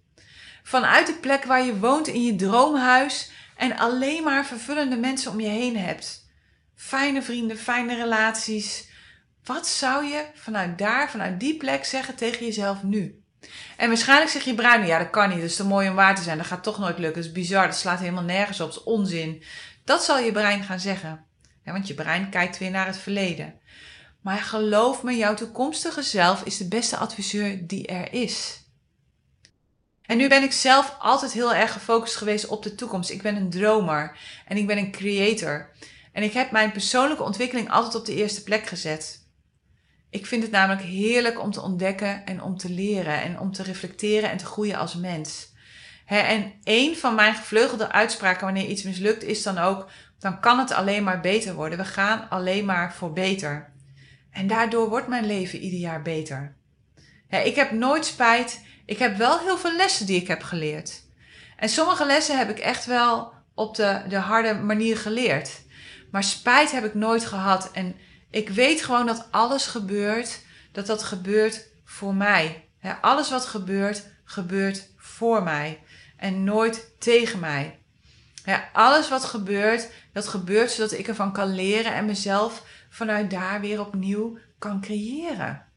Vanuit 0.62 1.06
de 1.06 1.14
plek 1.14 1.44
waar 1.44 1.64
je 1.64 1.78
woont 1.78 2.06
in 2.06 2.24
je 2.24 2.36
droomhuis 2.36 3.36
en 3.58 3.76
alleen 3.76 4.22
maar 4.22 4.46
vervullende 4.46 4.96
mensen 4.96 5.30
om 5.30 5.40
je 5.40 5.48
heen 5.48 5.76
hebt. 5.76 6.26
fijne 6.74 7.22
vrienden, 7.22 7.58
fijne 7.58 7.94
relaties. 7.94 8.88
Wat 9.44 9.66
zou 9.66 10.04
je 10.04 10.24
vanuit 10.34 10.78
daar, 10.78 11.10
vanuit 11.10 11.40
die 11.40 11.56
plek 11.56 11.84
zeggen 11.84 12.14
tegen 12.14 12.46
jezelf 12.46 12.82
nu? 12.82 13.22
En 13.76 13.88
waarschijnlijk 13.88 14.30
zeg 14.30 14.44
je 14.44 14.54
brein, 14.54 14.86
ja 14.86 14.98
dat 14.98 15.10
kan 15.10 15.28
niet, 15.28 15.40
dat 15.40 15.48
is 15.48 15.56
te 15.56 15.64
mooi 15.64 15.88
om 15.88 15.94
waar 15.94 16.16
te 16.16 16.22
zijn, 16.22 16.38
dat 16.38 16.46
gaat 16.46 16.62
toch 16.62 16.78
nooit 16.78 16.98
lukken, 16.98 17.22
dat 17.22 17.24
is 17.24 17.32
bizar, 17.32 17.66
dat 17.66 17.76
slaat 17.76 17.98
helemaal 17.98 18.22
nergens 18.22 18.60
op, 18.60 18.68
dat 18.68 18.78
is 18.78 18.84
onzin. 18.84 19.42
Dat 19.84 20.04
zal 20.04 20.18
je 20.18 20.32
brein 20.32 20.62
gaan 20.62 20.80
zeggen. 20.80 21.24
Want 21.64 21.88
je 21.88 21.94
brein 21.94 22.30
kijkt 22.30 22.58
weer 22.58 22.70
naar 22.70 22.86
het 22.86 22.98
verleden. 22.98 23.60
Maar 24.20 24.38
geloof 24.38 25.02
me, 25.02 25.16
jouw 25.16 25.34
toekomstige 25.34 26.02
zelf 26.02 26.42
is 26.42 26.56
de 26.56 26.68
beste 26.68 26.96
adviseur 26.96 27.66
die 27.66 27.86
er 27.86 28.12
is. 28.12 28.66
En 30.08 30.16
nu 30.16 30.28
ben 30.28 30.42
ik 30.42 30.52
zelf 30.52 30.96
altijd 30.98 31.32
heel 31.32 31.54
erg 31.54 31.72
gefocust 31.72 32.16
geweest 32.16 32.46
op 32.46 32.62
de 32.62 32.74
toekomst. 32.74 33.10
Ik 33.10 33.22
ben 33.22 33.36
een 33.36 33.50
dromer 33.50 34.18
en 34.46 34.56
ik 34.56 34.66
ben 34.66 34.78
een 34.78 34.90
creator. 34.90 35.70
En 36.12 36.22
ik 36.22 36.32
heb 36.32 36.50
mijn 36.50 36.72
persoonlijke 36.72 37.22
ontwikkeling 37.22 37.70
altijd 37.70 37.94
op 37.94 38.04
de 38.04 38.14
eerste 38.14 38.42
plek 38.42 38.66
gezet. 38.66 39.26
Ik 40.10 40.26
vind 40.26 40.42
het 40.42 40.50
namelijk 40.50 40.82
heerlijk 40.82 41.40
om 41.40 41.50
te 41.50 41.62
ontdekken 41.62 42.26
en 42.26 42.42
om 42.42 42.56
te 42.56 42.70
leren 42.70 43.22
en 43.22 43.38
om 43.38 43.52
te 43.52 43.62
reflecteren 43.62 44.30
en 44.30 44.36
te 44.36 44.44
groeien 44.44 44.78
als 44.78 44.94
mens. 44.94 45.52
en 46.06 46.52
een 46.64 46.96
van 46.96 47.14
mijn 47.14 47.34
gevleugelde 47.34 47.92
uitspraken 47.92 48.44
wanneer 48.44 48.66
iets 48.66 48.82
mislukt 48.82 49.22
is 49.22 49.42
dan 49.42 49.58
ook, 49.58 49.90
dan 50.18 50.40
kan 50.40 50.58
het 50.58 50.72
alleen 50.72 51.04
maar 51.04 51.20
beter 51.20 51.54
worden. 51.54 51.78
We 51.78 51.84
gaan 51.84 52.28
alleen 52.30 52.64
maar 52.64 52.94
voor 52.94 53.12
beter. 53.12 53.72
En 54.30 54.46
daardoor 54.46 54.88
wordt 54.88 55.08
mijn 55.08 55.26
leven 55.26 55.58
ieder 55.58 55.78
jaar 55.78 56.02
beter. 56.02 56.56
ik 57.28 57.54
heb 57.54 57.70
nooit 57.70 58.06
spijt. 58.06 58.66
Ik 58.88 58.98
heb 58.98 59.16
wel 59.16 59.38
heel 59.38 59.58
veel 59.58 59.76
lessen 59.76 60.06
die 60.06 60.20
ik 60.20 60.28
heb 60.28 60.42
geleerd. 60.42 61.02
En 61.56 61.68
sommige 61.68 62.06
lessen 62.06 62.38
heb 62.38 62.50
ik 62.50 62.58
echt 62.58 62.86
wel 62.86 63.32
op 63.54 63.74
de, 63.74 64.02
de 64.08 64.16
harde 64.16 64.54
manier 64.54 64.96
geleerd. 64.96 65.50
Maar 66.10 66.24
spijt 66.24 66.70
heb 66.70 66.84
ik 66.84 66.94
nooit 66.94 67.26
gehad. 67.26 67.70
En 67.72 67.96
ik 68.30 68.48
weet 68.48 68.82
gewoon 68.82 69.06
dat 69.06 69.28
alles 69.30 69.66
gebeurt, 69.66 70.40
dat 70.72 70.86
dat 70.86 71.02
gebeurt 71.02 71.66
voor 71.84 72.14
mij. 72.14 72.64
alles 73.00 73.30
wat 73.30 73.46
gebeurt, 73.46 74.02
gebeurt 74.24 74.88
voor 74.96 75.42
mij. 75.42 75.82
En 76.16 76.44
nooit 76.44 76.90
tegen 76.98 77.38
mij. 77.38 77.78
alles 78.72 79.08
wat 79.08 79.24
gebeurt, 79.24 79.88
dat 80.12 80.28
gebeurt 80.28 80.70
zodat 80.70 80.92
ik 80.92 81.08
ervan 81.08 81.32
kan 81.32 81.54
leren 81.54 81.94
en 81.94 82.04
mezelf 82.04 82.62
vanuit 82.90 83.30
daar 83.30 83.60
weer 83.60 83.80
opnieuw 83.80 84.38
kan 84.58 84.80
creëren. 84.80 85.67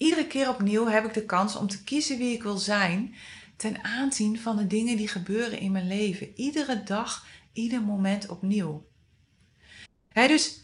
Iedere 0.00 0.26
keer 0.26 0.48
opnieuw 0.48 0.86
heb 0.86 1.04
ik 1.04 1.14
de 1.14 1.24
kans 1.24 1.56
om 1.56 1.68
te 1.68 1.84
kiezen 1.84 2.18
wie 2.18 2.34
ik 2.34 2.42
wil 2.42 2.56
zijn 2.56 3.14
ten 3.56 3.84
aanzien 3.84 4.38
van 4.38 4.56
de 4.56 4.66
dingen 4.66 4.96
die 4.96 5.08
gebeuren 5.08 5.58
in 5.58 5.72
mijn 5.72 5.86
leven. 5.86 6.32
Iedere 6.34 6.82
dag, 6.82 7.26
ieder 7.52 7.82
moment 7.82 8.28
opnieuw. 8.28 8.86
dus 10.12 10.60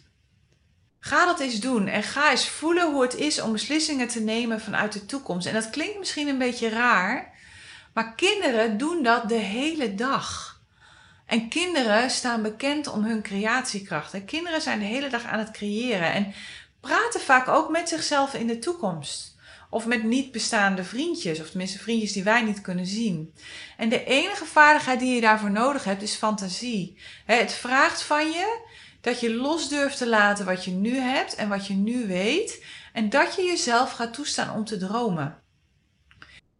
ga 0.98 1.24
dat 1.24 1.40
eens 1.40 1.60
doen 1.60 1.86
en 1.86 2.02
ga 2.02 2.30
eens 2.30 2.48
voelen 2.48 2.92
hoe 2.92 3.02
het 3.02 3.14
is 3.14 3.40
om 3.40 3.52
beslissingen 3.52 4.08
te 4.08 4.20
nemen 4.20 4.60
vanuit 4.60 4.92
de 4.92 5.06
toekomst. 5.06 5.46
En 5.46 5.54
dat 5.54 5.70
klinkt 5.70 5.98
misschien 5.98 6.28
een 6.28 6.38
beetje 6.38 6.68
raar, 6.68 7.38
maar 7.94 8.14
kinderen 8.14 8.78
doen 8.78 9.02
dat 9.02 9.28
de 9.28 9.34
hele 9.34 9.94
dag. 9.94 10.60
En 11.26 11.48
kinderen 11.48 12.10
staan 12.10 12.42
bekend 12.42 12.86
om 12.86 13.04
hun 13.04 13.22
creatiekracht. 13.22 14.14
En 14.14 14.24
kinderen 14.24 14.60
zijn 14.60 14.78
de 14.78 14.84
hele 14.84 15.08
dag 15.08 15.24
aan 15.24 15.38
het 15.38 15.50
creëren 15.50 16.12
en 16.12 16.34
praten 16.86 17.20
vaak 17.20 17.48
ook 17.48 17.70
met 17.70 17.88
zichzelf 17.88 18.34
in 18.34 18.46
de 18.46 18.58
toekomst. 18.58 19.34
Of 19.70 19.86
met 19.86 20.02
niet 20.02 20.32
bestaande 20.32 20.84
vriendjes, 20.84 21.40
of 21.40 21.48
tenminste 21.48 21.78
vriendjes 21.78 22.12
die 22.12 22.24
wij 22.24 22.42
niet 22.42 22.60
kunnen 22.60 22.86
zien. 22.86 23.34
En 23.76 23.88
de 23.88 24.04
enige 24.04 24.44
vaardigheid 24.44 24.98
die 24.98 25.14
je 25.14 25.20
daarvoor 25.20 25.50
nodig 25.50 25.84
hebt 25.84 26.02
is 26.02 26.14
fantasie. 26.14 26.98
Het 27.24 27.52
vraagt 27.52 28.02
van 28.02 28.30
je 28.30 28.60
dat 29.00 29.20
je 29.20 29.34
los 29.34 29.68
durft 29.68 29.98
te 29.98 30.08
laten 30.08 30.44
wat 30.44 30.64
je 30.64 30.70
nu 30.70 30.96
hebt 30.98 31.34
en 31.34 31.48
wat 31.48 31.66
je 31.66 31.74
nu 31.74 32.06
weet. 32.06 32.64
En 32.92 33.08
dat 33.08 33.34
je 33.34 33.42
jezelf 33.42 33.92
gaat 33.92 34.14
toestaan 34.14 34.54
om 34.54 34.64
te 34.64 34.76
dromen. 34.76 35.42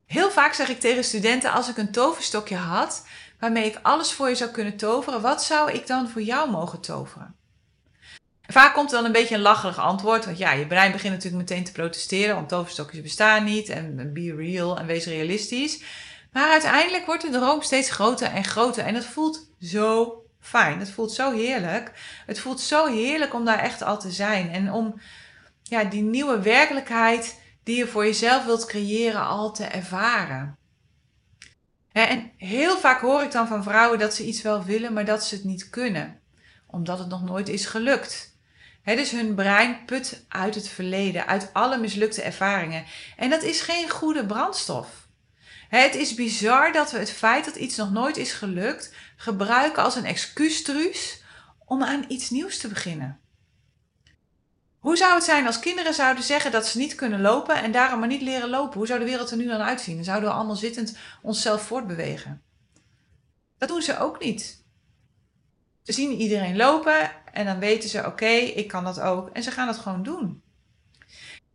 Heel 0.07 0.31
vaak 0.31 0.53
zeg 0.53 0.68
ik 0.68 0.81
tegen 0.81 1.05
studenten: 1.05 1.53
als 1.53 1.68
ik 1.68 1.77
een 1.77 1.92
toverstokje 1.92 2.57
had, 2.57 3.07
waarmee 3.38 3.66
ik 3.66 3.79
alles 3.83 4.12
voor 4.12 4.29
je 4.29 4.35
zou 4.35 4.51
kunnen 4.51 4.77
toveren, 4.77 5.20
wat 5.20 5.44
zou 5.44 5.72
ik 5.72 5.87
dan 5.87 6.09
voor 6.09 6.22
jou 6.22 6.51
mogen 6.51 6.81
toveren? 6.81 7.37
Vaak 8.46 8.74
komt 8.74 8.90
er 8.90 8.96
dan 8.96 9.04
een 9.04 9.12
beetje 9.12 9.35
een 9.35 9.40
lacherig 9.40 9.78
antwoord. 9.78 10.24
Want 10.24 10.38
ja, 10.38 10.52
je 10.52 10.66
brein 10.66 10.92
begint 10.92 11.12
natuurlijk 11.12 11.48
meteen 11.48 11.64
te 11.64 11.72
protesteren. 11.72 12.35
Want 12.35 12.48
toverstokjes 12.48 13.00
bestaan 13.02 13.44
niet. 13.44 13.68
En 13.68 14.12
be 14.12 14.35
real 14.35 14.78
en 14.78 14.87
wees 14.87 15.06
realistisch. 15.06 15.82
Maar 16.32 16.50
uiteindelijk 16.50 17.06
wordt 17.06 17.22
de 17.22 17.30
droom 17.30 17.62
steeds 17.62 17.90
groter 17.90 18.28
en 18.28 18.44
groter. 18.44 18.85
En 18.85 18.94
het 18.94 19.06
voelt 19.06 19.50
zo 19.61 20.22
fijn. 20.40 20.78
Het 20.78 20.90
voelt 20.90 21.12
zo 21.12 21.32
heerlijk. 21.32 21.92
Het 22.26 22.40
voelt 22.40 22.61
zo 22.61 22.87
heerlijk 22.87 23.35
om 23.35 23.44
daar 23.44 23.59
echt 23.59 23.82
al 23.82 23.98
te 23.98 24.11
zijn. 24.11 24.50
En 24.50 24.72
om 24.72 25.00
ja, 25.62 25.85
die 25.85 26.02
nieuwe 26.02 26.40
werkelijkheid 26.40 27.40
die 27.62 27.76
je 27.76 27.87
voor 27.87 28.04
jezelf 28.04 28.44
wilt 28.44 28.66
creëren 28.66 29.26
al 29.26 29.52
te 29.52 29.64
ervaren. 29.64 30.59
En 31.92 32.30
heel 32.37 32.78
vaak 32.78 33.00
hoor 33.00 33.22
ik 33.22 33.32
dan 33.32 33.46
van 33.46 33.62
vrouwen 33.62 33.98
dat 33.98 34.14
ze 34.14 34.26
iets 34.26 34.42
wel 34.42 34.64
willen, 34.64 34.92
maar 34.92 35.04
dat 35.04 35.24
ze 35.24 35.35
het 35.35 35.44
niet 35.44 35.70
kunnen, 35.70 36.20
omdat 36.66 36.98
het 36.98 37.09
nog 37.09 37.24
nooit 37.24 37.48
is 37.48 37.66
gelukt. 37.66 38.36
Dus 38.94 39.11
hun 39.11 39.35
brein 39.35 39.85
put 39.85 40.25
uit 40.29 40.55
het 40.55 40.68
verleden, 40.68 41.27
uit 41.27 41.51
alle 41.53 41.79
mislukte 41.79 42.22
ervaringen. 42.22 42.85
En 43.16 43.31
dat 43.31 43.42
is 43.42 43.61
geen 43.61 43.90
goede 43.90 44.27
brandstof. 44.27 44.88
Het 45.68 45.94
is 45.94 46.14
bizar 46.14 46.72
dat 46.72 46.90
we 46.90 46.99
het 46.99 47.11
feit 47.11 47.44
dat 47.44 47.57
iets 47.57 47.77
nog 47.77 47.90
nooit 47.90 48.16
is 48.16 48.33
gelukt 48.33 48.94
gebruiken 49.16 49.83
als 49.83 49.94
een 49.94 50.05
excuustruus 50.05 51.22
om 51.64 51.83
aan 51.83 52.05
iets 52.09 52.31
nieuws 52.31 52.59
te 52.59 52.68
beginnen. 52.68 53.20
Hoe 54.79 54.96
zou 54.96 55.14
het 55.14 55.25
zijn 55.25 55.46
als 55.46 55.59
kinderen 55.59 55.94
zouden 55.94 56.25
zeggen 56.25 56.51
dat 56.51 56.66
ze 56.66 56.79
niet 56.79 56.94
kunnen 56.94 57.20
lopen 57.20 57.62
en 57.62 57.72
daarom 57.72 57.99
maar 57.99 58.09
niet 58.09 58.22
leren 58.22 58.49
lopen? 58.49 58.79
Hoe 58.79 58.87
zou 58.87 58.99
de 58.99 59.05
wereld 59.05 59.31
er 59.31 59.37
nu 59.37 59.46
dan 59.46 59.61
uitzien? 59.61 59.94
Dan 59.94 60.05
zouden 60.05 60.29
we 60.29 60.35
allemaal 60.35 60.57
zittend 60.57 60.96
onszelf 61.22 61.62
voortbewegen. 61.62 62.42
Dat 63.59 63.68
doen 63.68 63.83
ze 63.83 63.99
ook 63.99 64.25
niet. 64.25 64.64
Ze 65.83 65.92
zien 65.92 66.12
iedereen 66.12 66.57
lopen 66.57 67.11
en 67.37 67.44
dan 67.44 67.59
weten 67.59 67.88
ze: 67.88 68.07
oké, 68.07 68.27
ik 68.35 68.68
kan 68.68 68.85
dat 68.85 69.01
ook. 69.01 69.29
En 69.33 69.42
ze 69.42 69.51
gaan 69.51 69.66
dat 69.66 69.79
gewoon 69.79 70.03
doen. 70.03 70.42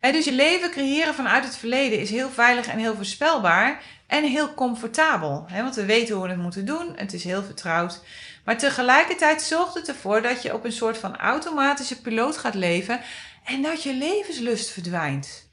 dus 0.00 0.24
je 0.24 0.32
leven 0.32 0.70
creëren 0.70 1.14
vanuit 1.14 1.44
het 1.44 1.56
verleden 1.56 2.00
is 2.00 2.10
heel 2.10 2.30
veilig 2.30 2.66
en 2.66 2.78
heel 2.78 2.94
voorspelbaar 2.94 3.82
en 4.06 4.24
heel 4.24 4.54
comfortabel. 4.54 5.46
want 5.52 5.74
we 5.74 5.84
weten 5.84 6.14
hoe 6.14 6.24
we 6.24 6.30
het 6.30 6.38
moeten 6.38 6.64
doen. 6.64 6.92
Het 6.96 7.12
is 7.12 7.24
heel 7.24 7.42
vertrouwd. 7.42 8.00
Maar 8.44 8.58
tegelijkertijd 8.58 9.42
zorgt 9.42 9.74
het 9.74 9.88
ervoor 9.88 10.22
dat 10.22 10.42
je 10.42 10.54
op 10.54 10.64
een 10.64 10.72
soort 10.72 10.98
van 10.98 11.16
automatische 11.16 12.00
piloot 12.00 12.36
gaat 12.36 12.54
leven 12.54 13.00
en 13.44 13.62
dat 13.62 13.82
je 13.82 13.94
levenslust 13.94 14.70
verdwijnt. 14.70 15.50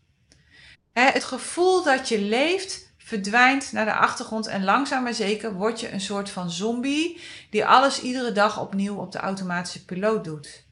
het 0.94 1.24
gevoel 1.24 1.84
dat 1.84 2.08
je 2.08 2.22
leeft 2.22 2.89
verdwijnt 3.10 3.72
naar 3.72 3.86
de 3.86 3.94
achtergrond 3.94 4.48
en 4.48 4.64
langzaam 4.64 5.04
maar 5.04 5.14
zeker 5.14 5.54
word 5.54 5.80
je 5.80 5.92
een 5.92 6.02
soort 6.02 6.30
van 6.30 6.52
zombie 6.52 7.22
die 7.50 7.66
alles 7.66 8.02
iedere 8.02 8.32
dag 8.32 8.60
opnieuw 8.60 8.96
op 8.96 9.12
de 9.12 9.18
automatische 9.18 9.86
piloot 9.86 10.24
doet. 10.24 10.66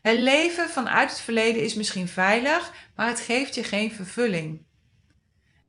Het 0.00 0.18
leven 0.18 0.68
vanuit 0.68 1.10
het 1.10 1.20
verleden 1.20 1.62
is 1.62 1.74
misschien 1.74 2.08
veilig, 2.08 2.72
maar 2.96 3.06
het 3.06 3.20
geeft 3.20 3.54
je 3.54 3.64
geen 3.64 3.92
vervulling. 3.92 4.62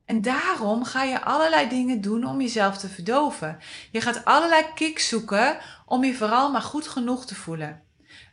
En 0.04 0.22
daarom 0.22 0.84
ga 0.84 1.02
je 1.02 1.22
allerlei 1.22 1.68
dingen 1.68 2.00
doen 2.00 2.24
om 2.24 2.40
jezelf 2.40 2.78
te 2.78 2.88
verdoven. 2.88 3.58
Je 3.90 4.00
gaat 4.00 4.24
allerlei 4.24 4.64
kicks 4.74 5.08
zoeken 5.08 5.58
om 5.86 6.04
je 6.04 6.14
vooral 6.14 6.50
maar 6.50 6.62
goed 6.62 6.88
genoeg 6.88 7.26
te 7.26 7.34
voelen. 7.34 7.82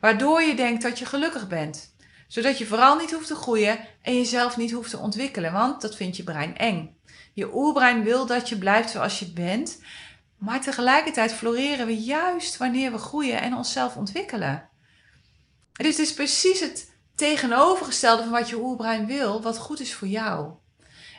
Waardoor 0.01 0.41
je 0.41 0.55
denkt 0.55 0.81
dat 0.81 0.99
je 0.99 1.05
gelukkig 1.05 1.47
bent. 1.47 1.95
Zodat 2.27 2.57
je 2.57 2.65
vooral 2.65 2.97
niet 2.97 3.11
hoeft 3.11 3.27
te 3.27 3.35
groeien 3.35 3.79
en 4.01 4.15
jezelf 4.15 4.57
niet 4.57 4.71
hoeft 4.71 4.89
te 4.89 4.97
ontwikkelen, 4.97 5.53
want 5.53 5.81
dat 5.81 5.95
vindt 5.95 6.17
je 6.17 6.23
brein 6.23 6.57
eng. 6.57 6.98
Je 7.39 7.55
oerbrein 7.55 8.03
wil 8.03 8.25
dat 8.25 8.49
je 8.49 8.57
blijft 8.57 8.89
zoals 8.89 9.19
je 9.19 9.31
bent, 9.31 9.81
maar 10.37 10.61
tegelijkertijd 10.61 11.33
floreren 11.33 11.85
we 11.85 11.97
juist 11.97 12.57
wanneer 12.57 12.91
we 12.91 12.97
groeien 12.97 13.41
en 13.41 13.53
onszelf 13.53 13.95
ontwikkelen. 13.95 14.69
Dus 15.73 15.97
het 15.97 16.05
is 16.05 16.13
precies 16.13 16.59
het 16.59 16.91
tegenovergestelde 17.15 18.23
van 18.23 18.31
wat 18.31 18.49
je 18.49 18.59
oerbrein 18.59 19.05
wil, 19.05 19.41
wat 19.41 19.57
goed 19.57 19.79
is 19.79 19.93
voor 19.93 20.07
jou. 20.07 20.51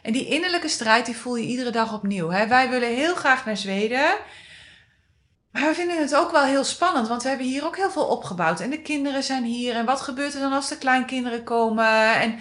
En 0.02 0.12
die 0.12 0.26
innerlijke 0.26 0.68
strijd, 0.68 1.06
die 1.06 1.16
voel 1.16 1.36
je 1.36 1.46
iedere 1.46 1.70
dag 1.70 1.92
opnieuw. 1.92 2.30
Hè? 2.30 2.46
Wij 2.46 2.70
willen 2.70 2.94
heel 2.94 3.14
graag 3.14 3.44
naar 3.44 3.56
Zweden. 3.56 4.16
Maar 5.52 5.68
we 5.68 5.74
vinden 5.74 6.00
het 6.00 6.14
ook 6.14 6.30
wel 6.30 6.44
heel 6.44 6.64
spannend, 6.64 7.08
want 7.08 7.22
we 7.22 7.28
hebben 7.28 7.46
hier 7.46 7.64
ook 7.64 7.76
heel 7.76 7.90
veel 7.90 8.06
opgebouwd. 8.06 8.60
En 8.60 8.70
de 8.70 8.82
kinderen 8.82 9.22
zijn 9.22 9.44
hier. 9.44 9.74
En 9.74 9.84
wat 9.84 10.00
gebeurt 10.00 10.34
er 10.34 10.40
dan 10.40 10.52
als 10.52 10.68
de 10.68 10.78
kleinkinderen 10.78 11.44
komen? 11.44 12.14
En 12.14 12.40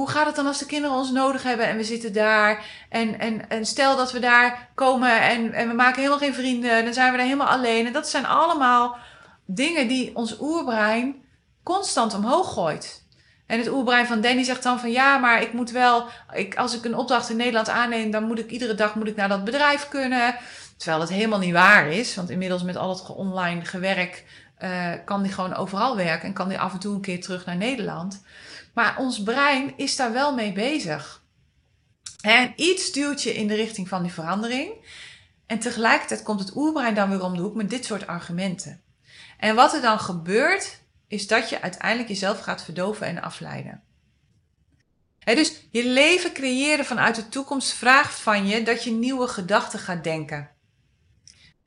hoe 0.00 0.10
gaat 0.10 0.26
het 0.26 0.36
dan 0.36 0.46
als 0.46 0.58
de 0.58 0.66
kinderen 0.66 0.96
ons 0.96 1.10
nodig 1.10 1.42
hebben 1.42 1.66
en 1.66 1.76
we 1.76 1.84
zitten 1.84 2.12
daar? 2.12 2.64
En, 2.88 3.18
en, 3.18 3.48
en 3.48 3.66
stel 3.66 3.96
dat 3.96 4.12
we 4.12 4.18
daar 4.18 4.70
komen 4.74 5.20
en, 5.20 5.52
en 5.52 5.68
we 5.68 5.74
maken 5.74 5.96
helemaal 5.96 6.18
geen 6.18 6.34
vrienden, 6.34 6.84
dan 6.84 6.94
zijn 6.94 7.10
we 7.10 7.16
daar 7.16 7.26
helemaal 7.26 7.48
alleen. 7.48 7.86
En 7.86 7.92
dat 7.92 8.08
zijn 8.08 8.26
allemaal 8.26 8.96
dingen 9.44 9.88
die 9.88 10.16
ons 10.16 10.40
oerbrein 10.40 11.22
constant 11.62 12.14
omhoog 12.14 12.52
gooit. 12.52 13.04
En 13.46 13.58
het 13.58 13.68
oerbrein 13.68 14.06
van 14.06 14.20
Danny 14.20 14.42
zegt 14.42 14.62
dan 14.62 14.80
van 14.80 14.90
ja, 14.90 15.18
maar 15.18 15.42
ik 15.42 15.52
moet 15.52 15.70
wel, 15.70 16.04
ik, 16.32 16.56
als 16.56 16.74
ik 16.74 16.84
een 16.84 16.96
opdracht 16.96 17.30
in 17.30 17.36
Nederland 17.36 17.68
aanneem, 17.68 18.10
dan 18.10 18.24
moet 18.24 18.38
ik 18.38 18.50
iedere 18.50 18.74
dag 18.74 18.94
moet 18.94 19.08
ik 19.08 19.16
naar 19.16 19.28
dat 19.28 19.44
bedrijf 19.44 19.88
kunnen. 19.88 20.34
Terwijl 20.76 21.00
het 21.00 21.10
helemaal 21.10 21.38
niet 21.38 21.52
waar 21.52 21.88
is, 21.88 22.14
want 22.14 22.30
inmiddels 22.30 22.62
met 22.62 22.76
al 22.76 22.88
het 22.88 23.06
online 23.06 23.64
gewerk 23.64 24.24
eh, 24.60 24.92
kan 25.04 25.22
die 25.22 25.32
gewoon 25.32 25.54
overal 25.54 25.96
werken 25.96 26.28
en 26.28 26.34
kan 26.34 26.48
die 26.48 26.58
af 26.58 26.72
en 26.72 26.78
toe 26.78 26.94
een 26.94 27.00
keer 27.00 27.20
terug 27.20 27.46
naar 27.46 27.56
Nederland. 27.56 28.22
Maar 28.74 28.98
ons 28.98 29.22
brein 29.22 29.72
is 29.76 29.96
daar 29.96 30.12
wel 30.12 30.34
mee 30.34 30.52
bezig. 30.52 31.22
En 32.20 32.52
iets 32.56 32.92
duwt 32.92 33.22
je 33.22 33.34
in 33.34 33.46
de 33.46 33.54
richting 33.54 33.88
van 33.88 34.02
die 34.02 34.12
verandering. 34.12 34.72
En 35.46 35.58
tegelijkertijd 35.58 36.22
komt 36.22 36.40
het 36.40 36.56
oerbrein 36.56 36.94
dan 36.94 37.10
weer 37.10 37.22
om 37.22 37.36
de 37.36 37.42
hoek 37.42 37.54
met 37.54 37.70
dit 37.70 37.84
soort 37.84 38.06
argumenten. 38.06 38.82
En 39.38 39.54
wat 39.54 39.74
er 39.74 39.80
dan 39.80 40.00
gebeurt, 40.00 40.80
is 41.08 41.26
dat 41.26 41.48
je 41.48 41.60
uiteindelijk 41.60 42.08
jezelf 42.08 42.40
gaat 42.40 42.64
verdoven 42.64 43.06
en 43.06 43.22
afleiden. 43.22 43.82
dus 45.24 45.66
je 45.70 45.86
leven 45.86 46.32
creëren 46.32 46.84
vanuit 46.84 47.14
de 47.14 47.28
toekomst 47.28 47.72
vraagt 47.72 48.20
van 48.20 48.46
je 48.46 48.62
dat 48.62 48.84
je 48.84 48.90
nieuwe 48.90 49.28
gedachten 49.28 49.78
gaat 49.78 50.04
denken. 50.04 50.49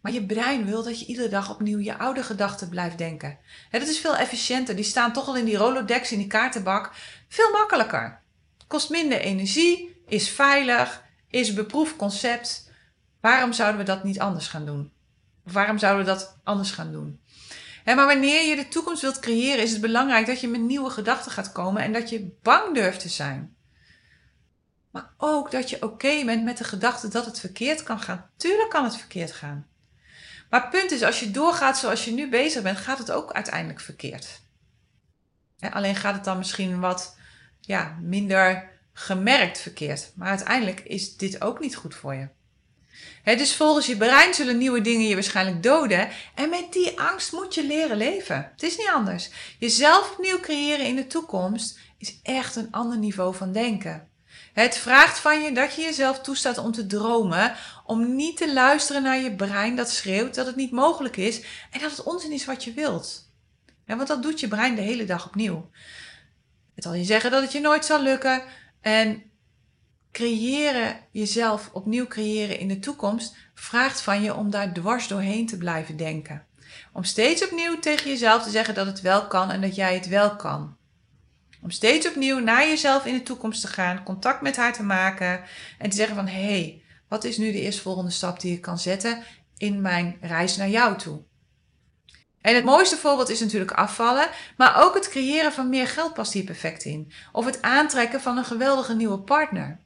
Maar 0.03 0.11
je 0.11 0.25
brein 0.25 0.65
wil 0.65 0.83
dat 0.83 0.99
je 0.99 1.05
iedere 1.05 1.27
dag 1.27 1.49
opnieuw 1.49 1.79
je 1.79 1.97
oude 1.97 2.23
gedachten 2.23 2.69
blijft 2.69 2.97
denken. 2.97 3.37
dat 3.71 3.87
is 3.87 3.99
veel 3.99 4.15
efficiënter. 4.15 4.75
Die 4.75 4.85
staan 4.85 5.13
toch 5.13 5.27
al 5.27 5.35
in 5.35 5.45
die 5.45 5.57
Rolodex, 5.57 6.11
in 6.11 6.17
die 6.17 6.27
kaartenbak. 6.27 6.91
Veel 7.27 7.51
makkelijker. 7.51 8.21
Kost 8.67 8.89
minder 8.89 9.19
energie, 9.19 10.01
is 10.07 10.29
veilig, 10.29 11.03
is 11.29 11.53
beproefd 11.53 11.95
concept. 11.95 12.71
Waarom 13.21 13.53
zouden 13.53 13.79
we 13.79 13.85
dat 13.85 14.03
niet 14.03 14.19
anders 14.19 14.47
gaan 14.47 14.65
doen? 14.65 14.91
Of 15.45 15.53
waarom 15.53 15.77
zouden 15.77 16.05
we 16.05 16.11
dat 16.11 16.37
anders 16.43 16.71
gaan 16.71 16.91
doen? 16.91 17.21
maar 17.85 18.05
wanneer 18.05 18.49
je 18.49 18.55
de 18.55 18.67
toekomst 18.67 19.01
wilt 19.01 19.19
creëren, 19.19 19.63
is 19.63 19.71
het 19.71 19.81
belangrijk 19.81 20.25
dat 20.25 20.41
je 20.41 20.47
met 20.47 20.61
nieuwe 20.61 20.89
gedachten 20.89 21.31
gaat 21.31 21.51
komen 21.51 21.81
en 21.81 21.93
dat 21.93 22.09
je 22.09 22.37
bang 22.41 22.73
durft 22.73 22.99
te 22.99 23.09
zijn. 23.09 23.55
Maar 24.91 25.13
ook 25.17 25.51
dat 25.51 25.69
je 25.69 25.83
oké 25.83 26.25
bent 26.25 26.43
met 26.43 26.57
de 26.57 26.63
gedachte 26.63 27.07
dat 27.07 27.25
het 27.25 27.39
verkeerd 27.39 27.83
kan 27.83 27.99
gaan. 27.99 28.29
Tuurlijk 28.37 28.69
kan 28.69 28.83
het 28.83 28.97
verkeerd 28.97 29.31
gaan. 29.31 29.71
Maar 30.53 30.61
het 30.61 30.71
punt 30.71 30.91
is, 30.91 31.03
als 31.03 31.19
je 31.19 31.31
doorgaat 31.31 31.77
zoals 31.77 32.05
je 32.05 32.11
nu 32.11 32.29
bezig 32.29 32.63
bent, 32.63 32.77
gaat 32.77 32.97
het 32.97 33.11
ook 33.11 33.31
uiteindelijk 33.31 33.79
verkeerd. 33.79 34.41
alleen 35.59 35.95
gaat 35.95 36.15
het 36.15 36.23
dan 36.23 36.37
misschien 36.37 36.79
wat 36.79 37.17
ja, 37.61 37.97
minder 38.01 38.69
gemerkt 38.93 39.59
verkeerd. 39.59 40.11
Maar 40.15 40.29
uiteindelijk 40.29 40.79
is 40.79 41.17
dit 41.17 41.41
ook 41.41 41.59
niet 41.59 41.75
goed 41.75 41.95
voor 41.95 42.13
je 42.13 42.27
dus 43.23 43.55
volgens 43.55 43.85
je 43.85 43.97
brein 43.97 44.33
zullen 44.33 44.57
nieuwe 44.57 44.81
dingen 44.81 45.07
je 45.07 45.13
waarschijnlijk 45.13 45.63
doden. 45.63 46.09
En 46.35 46.49
met 46.49 46.73
die 46.73 46.99
angst 46.99 47.31
moet 47.31 47.53
je 47.53 47.63
leren 47.63 47.97
leven. 47.97 48.49
Het 48.51 48.63
is 48.63 48.77
niet 48.77 48.91
anders. 48.93 49.29
Jezelf 49.59 50.11
opnieuw 50.11 50.39
creëren 50.39 50.85
in 50.85 50.95
de 50.95 51.07
toekomst 51.07 51.79
is 51.97 52.19
echt 52.23 52.55
een 52.55 52.71
ander 52.71 52.97
niveau 52.97 53.35
van 53.35 53.51
denken. 53.51 54.07
Het 54.53 54.77
vraagt 54.77 55.19
van 55.19 55.41
je 55.41 55.51
dat 55.51 55.75
je 55.75 55.81
jezelf 55.81 56.19
toestaat 56.19 56.57
om 56.57 56.71
te 56.71 56.85
dromen, 56.85 57.55
om 57.85 58.15
niet 58.15 58.37
te 58.37 58.53
luisteren 58.53 59.03
naar 59.03 59.17
je 59.17 59.35
brein 59.35 59.75
dat 59.75 59.89
schreeuwt 59.89 60.35
dat 60.35 60.45
het 60.45 60.55
niet 60.55 60.71
mogelijk 60.71 61.17
is 61.17 61.41
en 61.71 61.79
dat 61.79 61.91
het 61.91 62.03
onzin 62.03 62.31
is 62.31 62.45
wat 62.45 62.63
je 62.63 62.73
wilt. 62.73 63.31
want 63.85 64.07
dat 64.07 64.21
doet 64.21 64.39
je 64.39 64.47
brein 64.47 64.75
de 64.75 64.81
hele 64.81 65.05
dag 65.05 65.25
opnieuw. 65.25 65.69
Het 66.75 66.83
zal 66.83 66.93
je 66.93 67.03
zeggen 67.03 67.31
dat 67.31 67.41
het 67.41 67.51
je 67.51 67.59
nooit 67.59 67.85
zal 67.85 68.01
lukken 68.01 68.43
en 68.81 69.23
creëren, 70.11 70.99
jezelf 71.11 71.69
opnieuw 71.73 72.07
creëren 72.07 72.59
in 72.59 72.67
de 72.67 72.79
toekomst, 72.79 73.35
vraagt 73.53 74.01
van 74.01 74.21
je 74.21 74.35
om 74.35 74.49
daar 74.49 74.73
dwars 74.73 75.07
doorheen 75.07 75.47
te 75.47 75.57
blijven 75.57 75.97
denken. 75.97 76.45
Om 76.93 77.03
steeds 77.03 77.43
opnieuw 77.43 77.79
tegen 77.79 78.09
jezelf 78.09 78.43
te 78.43 78.49
zeggen 78.49 78.73
dat 78.73 78.85
het 78.85 79.01
wel 79.01 79.27
kan 79.27 79.51
en 79.51 79.61
dat 79.61 79.75
jij 79.75 79.93
het 79.93 80.07
wel 80.07 80.35
kan. 80.35 80.77
Om 81.63 81.71
steeds 81.71 82.07
opnieuw 82.07 82.39
naar 82.39 82.67
jezelf 82.67 83.05
in 83.05 83.13
de 83.13 83.23
toekomst 83.23 83.61
te 83.61 83.67
gaan, 83.67 84.03
contact 84.03 84.41
met 84.41 84.55
haar 84.55 84.73
te 84.73 84.83
maken 84.83 85.41
en 85.77 85.89
te 85.89 85.95
zeggen 85.95 86.15
van 86.15 86.27
hé, 86.27 86.41
hey, 86.41 86.81
wat 87.07 87.23
is 87.23 87.37
nu 87.37 87.51
de 87.51 87.61
eerstvolgende 87.61 88.11
stap 88.11 88.39
die 88.39 88.53
ik 88.53 88.61
kan 88.61 88.79
zetten 88.79 89.23
in 89.57 89.81
mijn 89.81 90.17
reis 90.21 90.57
naar 90.57 90.69
jou 90.69 90.97
toe? 90.97 91.21
En 92.41 92.55
het 92.55 92.63
mooiste 92.63 92.97
voorbeeld 92.97 93.29
is 93.29 93.39
natuurlijk 93.39 93.71
afvallen, 93.71 94.27
maar 94.57 94.83
ook 94.83 94.93
het 94.93 95.09
creëren 95.09 95.53
van 95.53 95.69
meer 95.69 95.87
geld 95.87 96.13
past 96.13 96.33
hier 96.33 96.43
perfect 96.43 96.83
in. 96.83 97.11
Of 97.31 97.45
het 97.45 97.61
aantrekken 97.61 98.21
van 98.21 98.37
een 98.37 98.45
geweldige 98.45 98.95
nieuwe 98.95 99.19
partner. 99.19 99.79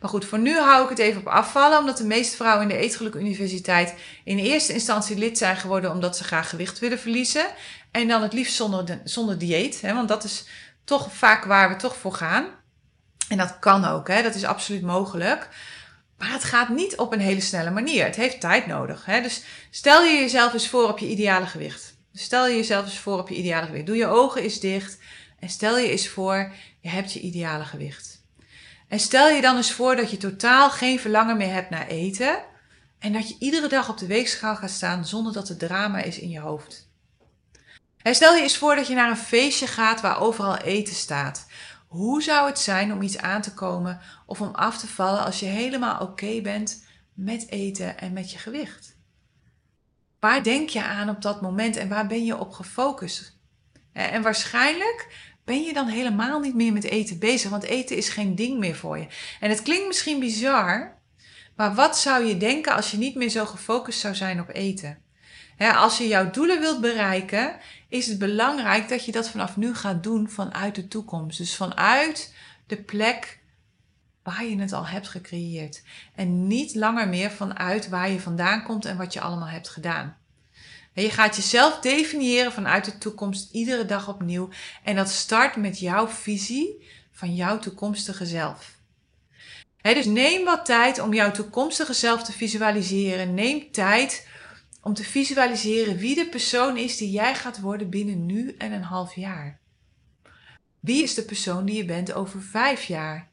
Maar 0.00 0.10
goed, 0.10 0.24
voor 0.24 0.38
nu 0.38 0.58
hou 0.58 0.82
ik 0.82 0.88
het 0.88 0.98
even 0.98 1.20
op 1.20 1.26
afvallen, 1.26 1.78
omdat 1.78 1.96
de 1.96 2.04
meeste 2.04 2.36
vrouwen 2.36 2.62
in 2.62 2.68
de 2.68 2.82
Eetgeluk 2.82 3.14
Universiteit 3.14 3.94
in 4.24 4.38
eerste 4.38 4.72
instantie 4.72 5.18
lid 5.18 5.38
zijn 5.38 5.56
geworden 5.56 5.90
omdat 5.90 6.16
ze 6.16 6.24
graag 6.24 6.48
gewicht 6.48 6.78
willen 6.78 6.98
verliezen. 6.98 7.46
En 7.90 8.08
dan 8.08 8.22
het 8.22 8.32
liefst 8.32 8.54
zonder, 8.54 9.00
zonder 9.04 9.38
dieet, 9.38 9.80
hè, 9.80 9.94
want 9.94 10.08
dat 10.08 10.24
is 10.24 10.44
toch 10.90 11.12
vaak 11.12 11.44
waar 11.44 11.68
we 11.68 11.76
toch 11.76 11.96
voor 11.96 12.14
gaan. 12.14 12.46
En 13.28 13.36
dat 13.36 13.58
kan 13.58 13.84
ook, 13.84 14.08
hè, 14.08 14.22
dat 14.22 14.34
is 14.34 14.44
absoluut 14.44 14.82
mogelijk. 14.82 15.48
Maar 16.18 16.32
het 16.32 16.44
gaat 16.44 16.68
niet 16.68 16.96
op 16.96 17.12
een 17.12 17.20
hele 17.20 17.40
snelle 17.40 17.70
manier. 17.70 18.04
Het 18.04 18.16
heeft 18.16 18.40
tijd 18.40 18.66
nodig. 18.66 19.04
Hè? 19.04 19.20
Dus 19.20 19.42
stel 19.70 20.04
je 20.04 20.18
jezelf 20.18 20.52
eens 20.52 20.68
voor 20.68 20.88
op 20.88 20.98
je 20.98 21.08
ideale 21.08 21.46
gewicht. 21.46 21.94
stel 22.12 22.46
je 22.46 22.56
jezelf 22.56 22.84
eens 22.84 22.98
voor 22.98 23.18
op 23.18 23.28
je 23.28 23.34
ideale 23.34 23.66
gewicht. 23.66 23.86
Doe 23.86 23.96
je 23.96 24.06
ogen 24.06 24.42
eens 24.42 24.60
dicht 24.60 24.98
en 25.38 25.48
stel 25.48 25.78
je 25.78 25.90
eens 25.90 26.08
voor, 26.08 26.52
je 26.80 26.88
hebt 26.88 27.12
je 27.12 27.20
ideale 27.20 27.64
gewicht. 27.64 28.24
En 28.88 29.00
stel 29.00 29.28
je 29.28 29.40
dan 29.40 29.56
eens 29.56 29.72
voor 29.72 29.96
dat 29.96 30.10
je 30.10 30.16
totaal 30.16 30.70
geen 30.70 31.00
verlangen 31.00 31.36
meer 31.36 31.52
hebt 31.52 31.70
naar 31.70 31.86
eten 31.86 32.38
en 32.98 33.12
dat 33.12 33.28
je 33.28 33.36
iedere 33.38 33.68
dag 33.68 33.88
op 33.88 33.98
de 33.98 34.06
weegschaal 34.06 34.56
gaat 34.56 34.70
staan 34.70 35.06
zonder 35.06 35.32
dat 35.32 35.48
er 35.48 35.56
drama 35.56 36.02
is 36.02 36.18
in 36.18 36.30
je 36.30 36.40
hoofd. 36.40 36.89
Stel 38.02 38.34
je 38.34 38.42
eens 38.42 38.56
voor 38.56 38.74
dat 38.74 38.86
je 38.86 38.94
naar 38.94 39.10
een 39.10 39.16
feestje 39.16 39.66
gaat 39.66 40.00
waar 40.00 40.20
overal 40.20 40.56
eten 40.56 40.94
staat. 40.94 41.46
Hoe 41.86 42.22
zou 42.22 42.46
het 42.46 42.58
zijn 42.58 42.92
om 42.92 43.02
iets 43.02 43.18
aan 43.18 43.42
te 43.42 43.54
komen 43.54 44.00
of 44.26 44.40
om 44.40 44.54
af 44.54 44.78
te 44.78 44.86
vallen 44.86 45.24
als 45.24 45.40
je 45.40 45.46
helemaal 45.46 46.00
oké 46.00 46.40
bent 46.40 46.84
met 47.14 47.48
eten 47.48 47.98
en 47.98 48.12
met 48.12 48.32
je 48.32 48.38
gewicht? 48.38 48.96
Waar 50.20 50.42
denk 50.42 50.68
je 50.68 50.82
aan 50.82 51.08
op 51.08 51.22
dat 51.22 51.40
moment 51.40 51.76
en 51.76 51.88
waar 51.88 52.06
ben 52.06 52.24
je 52.24 52.38
op 52.38 52.52
gefocust? 52.52 53.38
En 53.92 54.22
waarschijnlijk 54.22 55.28
ben 55.44 55.62
je 55.62 55.72
dan 55.72 55.88
helemaal 55.88 56.40
niet 56.40 56.54
meer 56.54 56.72
met 56.72 56.84
eten 56.84 57.18
bezig, 57.18 57.50
want 57.50 57.62
eten 57.62 57.96
is 57.96 58.08
geen 58.08 58.34
ding 58.34 58.58
meer 58.58 58.76
voor 58.76 58.98
je. 58.98 59.06
En 59.40 59.50
het 59.50 59.62
klinkt 59.62 59.86
misschien 59.86 60.20
bizar, 60.20 60.98
maar 61.56 61.74
wat 61.74 61.98
zou 61.98 62.24
je 62.24 62.36
denken 62.36 62.74
als 62.74 62.90
je 62.90 62.96
niet 62.96 63.14
meer 63.14 63.28
zo 63.28 63.46
gefocust 63.46 64.00
zou 64.00 64.14
zijn 64.14 64.40
op 64.40 64.48
eten? 64.48 65.02
Als 65.68 65.98
je 65.98 66.08
jouw 66.08 66.30
doelen 66.30 66.60
wilt 66.60 66.80
bereiken, 66.80 67.56
is 67.88 68.06
het 68.06 68.18
belangrijk 68.18 68.88
dat 68.88 69.04
je 69.04 69.12
dat 69.12 69.28
vanaf 69.28 69.56
nu 69.56 69.74
gaat 69.74 70.02
doen 70.02 70.28
vanuit 70.28 70.74
de 70.74 70.88
toekomst. 70.88 71.38
Dus 71.38 71.56
vanuit 71.56 72.34
de 72.66 72.76
plek 72.76 73.38
waar 74.22 74.44
je 74.44 74.60
het 74.60 74.72
al 74.72 74.86
hebt 74.86 75.08
gecreëerd. 75.08 75.82
En 76.14 76.46
niet 76.46 76.74
langer 76.74 77.08
meer 77.08 77.30
vanuit 77.30 77.88
waar 77.88 78.10
je 78.10 78.20
vandaan 78.20 78.62
komt 78.62 78.84
en 78.84 78.96
wat 78.96 79.12
je 79.12 79.20
allemaal 79.20 79.48
hebt 79.48 79.68
gedaan. 79.68 80.16
En 80.94 81.02
je 81.02 81.10
gaat 81.10 81.36
jezelf 81.36 81.80
definiëren 81.80 82.52
vanuit 82.52 82.84
de 82.84 82.98
toekomst 82.98 83.52
iedere 83.52 83.86
dag 83.86 84.08
opnieuw. 84.08 84.48
En 84.84 84.96
dat 84.96 85.08
start 85.08 85.56
met 85.56 85.78
jouw 85.78 86.08
visie 86.08 86.88
van 87.12 87.34
jouw 87.34 87.58
toekomstige 87.58 88.26
zelf. 88.26 88.78
dus 89.82 90.06
neem 90.06 90.44
wat 90.44 90.64
tijd 90.64 90.98
om 90.98 91.14
jouw 91.14 91.30
toekomstige 91.30 91.92
zelf 91.92 92.22
te 92.22 92.32
visualiseren. 92.32 93.34
Neem 93.34 93.70
tijd 93.70 94.28
om 94.80 94.94
te 94.94 95.04
visualiseren 95.04 95.96
wie 95.96 96.14
de 96.14 96.28
persoon 96.28 96.76
is 96.76 96.96
die 96.96 97.10
jij 97.10 97.34
gaat 97.34 97.60
worden 97.60 97.90
binnen 97.90 98.26
nu 98.26 98.54
en 98.58 98.72
een 98.72 98.82
half 98.82 99.14
jaar. 99.14 99.60
Wie 100.80 101.02
is 101.02 101.14
de 101.14 101.22
persoon 101.22 101.64
die 101.64 101.76
je 101.76 101.84
bent 101.84 102.12
over 102.12 102.42
vijf 102.42 102.84
jaar? 102.84 103.28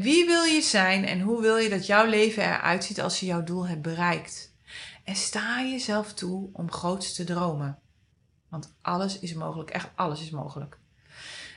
wie 0.00 0.26
wil 0.26 0.42
je 0.42 0.60
zijn 0.60 1.04
en 1.04 1.20
hoe 1.20 1.40
wil 1.40 1.56
je 1.56 1.68
dat 1.68 1.86
jouw 1.86 2.06
leven 2.06 2.42
eruit 2.42 2.84
ziet 2.84 3.00
als 3.00 3.20
je 3.20 3.26
jouw 3.26 3.42
doel 3.42 3.66
hebt 3.66 3.82
bereikt? 3.82 4.54
En 5.04 5.16
sta 5.16 5.62
jezelf 5.62 6.14
toe 6.14 6.48
om 6.52 6.72
groots 6.72 7.14
te 7.14 7.24
dromen. 7.24 7.78
Want 8.48 8.74
alles 8.82 9.18
is 9.18 9.34
mogelijk, 9.34 9.70
echt 9.70 9.88
alles 9.94 10.20
is 10.20 10.30
mogelijk. 10.30 10.78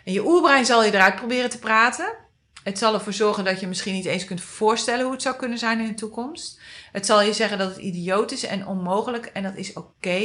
En 0.06 0.14
je 0.14 0.26
oerbrein 0.26 0.66
zal 0.66 0.84
je 0.84 0.94
eruit 0.94 1.16
proberen 1.16 1.50
te 1.50 1.60
praten. 1.60 2.14
Het 2.66 2.78
zal 2.78 2.94
ervoor 2.94 3.14
zorgen 3.14 3.44
dat 3.44 3.60
je 3.60 3.68
misschien 3.68 3.94
niet 3.94 4.06
eens 4.06 4.26
kunt 4.26 4.42
voorstellen 4.42 5.04
hoe 5.04 5.14
het 5.14 5.22
zou 5.22 5.36
kunnen 5.36 5.58
zijn 5.58 5.80
in 5.80 5.88
de 5.88 5.94
toekomst. 5.94 6.60
Het 6.92 7.06
zal 7.06 7.22
je 7.22 7.34
zeggen 7.34 7.58
dat 7.58 7.70
het 7.70 7.78
idioot 7.78 8.32
is 8.32 8.44
en 8.44 8.68
onmogelijk 8.68 9.26
en 9.26 9.44
dat 9.44 9.56
is 9.56 9.74
oké. 9.74 10.18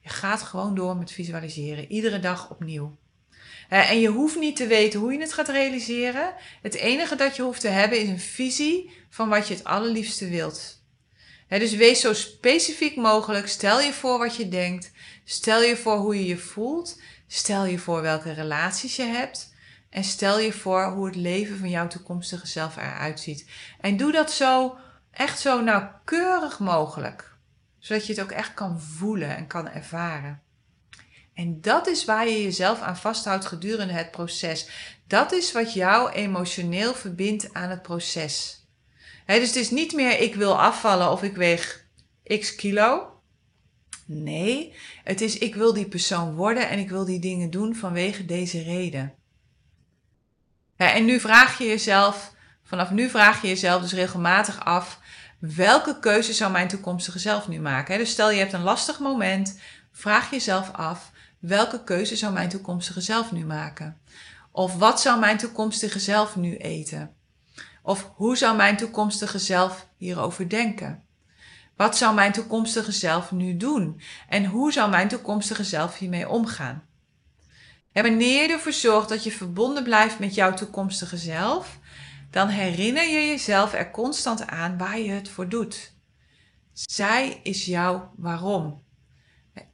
Je 0.00 0.08
gaat 0.08 0.42
gewoon 0.42 0.74
door 0.74 0.96
met 0.96 1.12
visualiseren, 1.12 1.92
iedere 1.92 2.20
dag 2.20 2.50
opnieuw. 2.50 2.96
En 3.68 4.00
je 4.00 4.08
hoeft 4.08 4.38
niet 4.38 4.56
te 4.56 4.66
weten 4.66 5.00
hoe 5.00 5.12
je 5.12 5.20
het 5.20 5.32
gaat 5.32 5.48
realiseren. 5.48 6.34
Het 6.62 6.74
enige 6.74 7.16
dat 7.16 7.36
je 7.36 7.42
hoeft 7.42 7.60
te 7.60 7.68
hebben 7.68 8.00
is 8.00 8.08
een 8.08 8.20
visie 8.20 8.90
van 9.10 9.28
wat 9.28 9.48
je 9.48 9.54
het 9.54 9.64
allerliefste 9.64 10.28
wilt 10.28 10.78
dus 11.48 11.74
wees 11.74 12.00
zo 12.00 12.12
specifiek 12.12 12.96
mogelijk. 12.96 13.48
Stel 13.48 13.80
je 13.80 13.92
voor 13.92 14.18
wat 14.18 14.36
je 14.36 14.48
denkt. 14.48 14.90
Stel 15.24 15.62
je 15.62 15.76
voor 15.76 15.96
hoe 15.96 16.18
je 16.18 16.26
je 16.26 16.38
voelt. 16.38 17.00
Stel 17.26 17.64
je 17.64 17.78
voor 17.78 18.02
welke 18.02 18.32
relaties 18.32 18.96
je 18.96 19.02
hebt. 19.02 19.56
En 19.90 20.04
stel 20.04 20.38
je 20.38 20.52
voor 20.52 20.84
hoe 20.84 21.06
het 21.06 21.16
leven 21.16 21.58
van 21.58 21.70
jouw 21.70 21.86
toekomstige 21.86 22.46
zelf 22.46 22.76
eruit 22.76 23.20
ziet. 23.20 23.50
En 23.80 23.96
doe 23.96 24.12
dat 24.12 24.32
zo, 24.32 24.76
echt 25.10 25.40
zo 25.40 25.60
nauwkeurig 25.60 26.58
mogelijk. 26.58 27.36
Zodat 27.78 28.06
je 28.06 28.12
het 28.12 28.22
ook 28.22 28.30
echt 28.30 28.54
kan 28.54 28.80
voelen 28.80 29.36
en 29.36 29.46
kan 29.46 29.68
ervaren. 29.68 30.42
En 31.34 31.60
dat 31.60 31.86
is 31.86 32.04
waar 32.04 32.28
je 32.28 32.42
jezelf 32.42 32.80
aan 32.80 32.96
vasthoudt 32.96 33.46
gedurende 33.46 33.92
het 33.92 34.10
proces. 34.10 34.68
Dat 35.06 35.32
is 35.32 35.52
wat 35.52 35.72
jou 35.72 36.10
emotioneel 36.10 36.94
verbindt 36.94 37.54
aan 37.54 37.70
het 37.70 37.82
proces 37.82 38.58
dus 39.36 39.46
het 39.46 39.56
is 39.56 39.70
niet 39.70 39.92
meer 39.92 40.20
ik 40.20 40.34
wil 40.34 40.60
afvallen 40.60 41.10
of 41.10 41.22
ik 41.22 41.36
weeg 41.36 41.86
x 42.38 42.54
kilo. 42.54 43.12
Nee, 44.06 44.74
het 45.04 45.20
is 45.20 45.38
ik 45.38 45.54
wil 45.54 45.72
die 45.72 45.88
persoon 45.88 46.34
worden 46.34 46.68
en 46.68 46.78
ik 46.78 46.88
wil 46.88 47.04
die 47.04 47.18
dingen 47.18 47.50
doen 47.50 47.74
vanwege 47.74 48.24
deze 48.24 48.62
reden. 48.62 49.14
En 50.86 51.04
nu 51.04 51.20
vraag 51.20 51.58
je 51.58 51.66
jezelf, 51.66 52.32
vanaf 52.64 52.90
nu 52.90 53.08
vraag 53.08 53.42
je 53.42 53.48
jezelf 53.48 53.82
dus 53.82 53.92
regelmatig 53.92 54.64
af, 54.64 55.00
welke 55.38 55.98
keuze 55.98 56.32
zou 56.32 56.52
mijn 56.52 56.68
toekomstige 56.68 57.18
zelf 57.18 57.48
nu 57.48 57.60
maken? 57.60 57.98
Dus 57.98 58.10
stel 58.10 58.30
je 58.30 58.38
hebt 58.38 58.52
een 58.52 58.62
lastig 58.62 58.98
moment, 58.98 59.60
vraag 59.92 60.30
jezelf 60.30 60.72
af, 60.72 61.10
welke 61.38 61.84
keuze 61.84 62.16
zou 62.16 62.32
mijn 62.32 62.48
toekomstige 62.48 63.00
zelf 63.00 63.32
nu 63.32 63.44
maken? 63.44 64.00
Of 64.52 64.76
wat 64.76 65.00
zou 65.00 65.18
mijn 65.18 65.36
toekomstige 65.36 65.98
zelf 65.98 66.36
nu 66.36 66.56
eten? 66.56 67.14
Of 67.82 68.10
hoe 68.14 68.36
zou 68.36 68.56
mijn 68.56 68.76
toekomstige 68.76 69.38
zelf 69.38 69.88
hierover 69.96 70.48
denken? 70.48 71.02
Wat 71.76 71.96
zou 71.96 72.14
mijn 72.14 72.32
toekomstige 72.32 72.92
zelf 72.92 73.30
nu 73.32 73.56
doen? 73.56 74.00
En 74.28 74.44
hoe 74.44 74.72
zou 74.72 74.90
mijn 74.90 75.08
toekomstige 75.08 75.64
zelf 75.64 75.98
hiermee 75.98 76.28
omgaan? 76.28 76.87
En 77.92 78.02
wanneer 78.02 78.42
je 78.42 78.52
ervoor 78.52 78.72
zorgt 78.72 79.08
dat 79.08 79.24
je 79.24 79.32
verbonden 79.32 79.82
blijft 79.82 80.18
met 80.18 80.34
jouw 80.34 80.54
toekomstige 80.54 81.16
zelf, 81.16 81.78
dan 82.30 82.48
herinner 82.48 83.08
je 83.08 83.26
jezelf 83.26 83.72
er 83.72 83.90
constant 83.90 84.46
aan 84.46 84.78
waar 84.78 84.98
je 84.98 85.10
het 85.10 85.28
voor 85.28 85.48
doet. 85.48 85.92
Zij 86.72 87.40
is 87.42 87.64
jouw 87.64 88.12
waarom. 88.16 88.82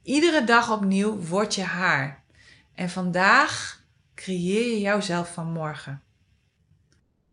Iedere 0.03 0.43
dag 0.43 0.71
opnieuw 0.71 1.19
word 1.19 1.55
je 1.55 1.63
haar. 1.63 2.23
En 2.75 2.89
vandaag 2.89 3.83
creëer 4.15 4.71
je 4.71 4.79
jouzelf 4.79 5.33
van 5.33 5.51
morgen. 5.51 6.03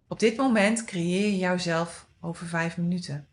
Op 0.08 0.18
dit 0.20 0.36
moment 0.36 0.84
creëer 0.84 1.26
je 1.26 1.38
jouzelf 1.38 2.06
over 2.20 2.46
vijf 2.46 2.76
minuten. 2.76 3.26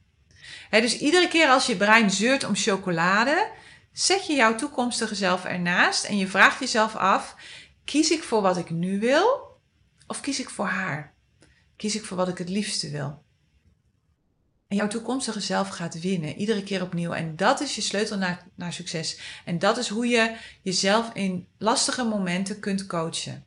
dus 0.69 0.99
iedere 0.99 1.27
keer 1.27 1.47
als 1.47 1.65
je 1.65 1.75
brein 1.75 2.11
zeurt 2.11 2.43
om 2.43 2.55
chocolade, 2.55 3.51
zet 3.91 4.25
je 4.25 4.33
jouw 4.33 4.55
toekomstige 4.55 5.15
zelf 5.15 5.45
ernaast 5.45 6.03
en 6.03 6.17
je 6.17 6.27
vraagt 6.27 6.59
jezelf 6.59 6.95
af: 6.95 7.35
kies 7.85 8.11
ik 8.11 8.23
voor 8.23 8.41
wat 8.41 8.57
ik 8.57 8.69
nu 8.69 8.99
wil 8.99 9.57
of 10.07 10.21
kies 10.21 10.39
ik 10.39 10.49
voor 10.49 10.67
haar? 10.67 11.13
Kies 11.75 11.95
ik 11.95 12.05
voor 12.05 12.17
wat 12.17 12.27
ik 12.27 12.37
het 12.37 12.49
liefste 12.49 12.89
wil? 12.89 13.23
En 14.67 14.75
jouw 14.75 14.87
toekomstige 14.87 15.39
zelf 15.39 15.67
gaat 15.67 15.99
winnen, 15.99 16.35
iedere 16.35 16.63
keer 16.63 16.81
opnieuw. 16.81 17.11
En 17.11 17.35
dat 17.35 17.59
is 17.61 17.75
je 17.75 17.81
sleutel 17.81 18.17
naar, 18.17 18.47
naar 18.55 18.73
succes. 18.73 19.19
En 19.45 19.59
dat 19.59 19.77
is 19.77 19.87
hoe 19.87 20.07
je 20.07 20.35
jezelf 20.61 21.13
in 21.13 21.47
lastige 21.57 22.03
momenten 22.03 22.59
kunt 22.59 22.87
coachen. 22.87 23.45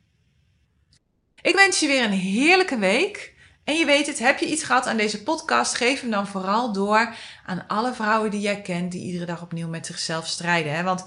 Ik 1.41 1.55
wens 1.55 1.79
je 1.79 1.87
weer 1.87 2.03
een 2.03 2.11
heerlijke 2.11 2.77
week. 2.77 3.32
En 3.63 3.75
je 3.75 3.85
weet 3.85 4.07
het, 4.07 4.19
heb 4.19 4.39
je 4.39 4.45
iets 4.45 4.63
gehad 4.63 4.87
aan 4.87 4.97
deze 4.97 5.23
podcast, 5.23 5.75
geef 5.75 6.01
hem 6.01 6.11
dan 6.11 6.27
vooral 6.27 6.73
door 6.73 7.15
aan 7.45 7.67
alle 7.67 7.93
vrouwen 7.93 8.31
die 8.31 8.41
jij 8.41 8.61
kent, 8.61 8.91
die 8.91 9.01
iedere 9.01 9.25
dag 9.25 9.41
opnieuw 9.41 9.67
met 9.67 9.85
zichzelf 9.85 10.27
strijden. 10.27 10.75
Hè? 10.75 10.83
Want 10.83 11.05